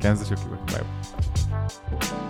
[0.00, 0.66] Kendinize çok iyi bakın.
[0.74, 2.25] Bay bay.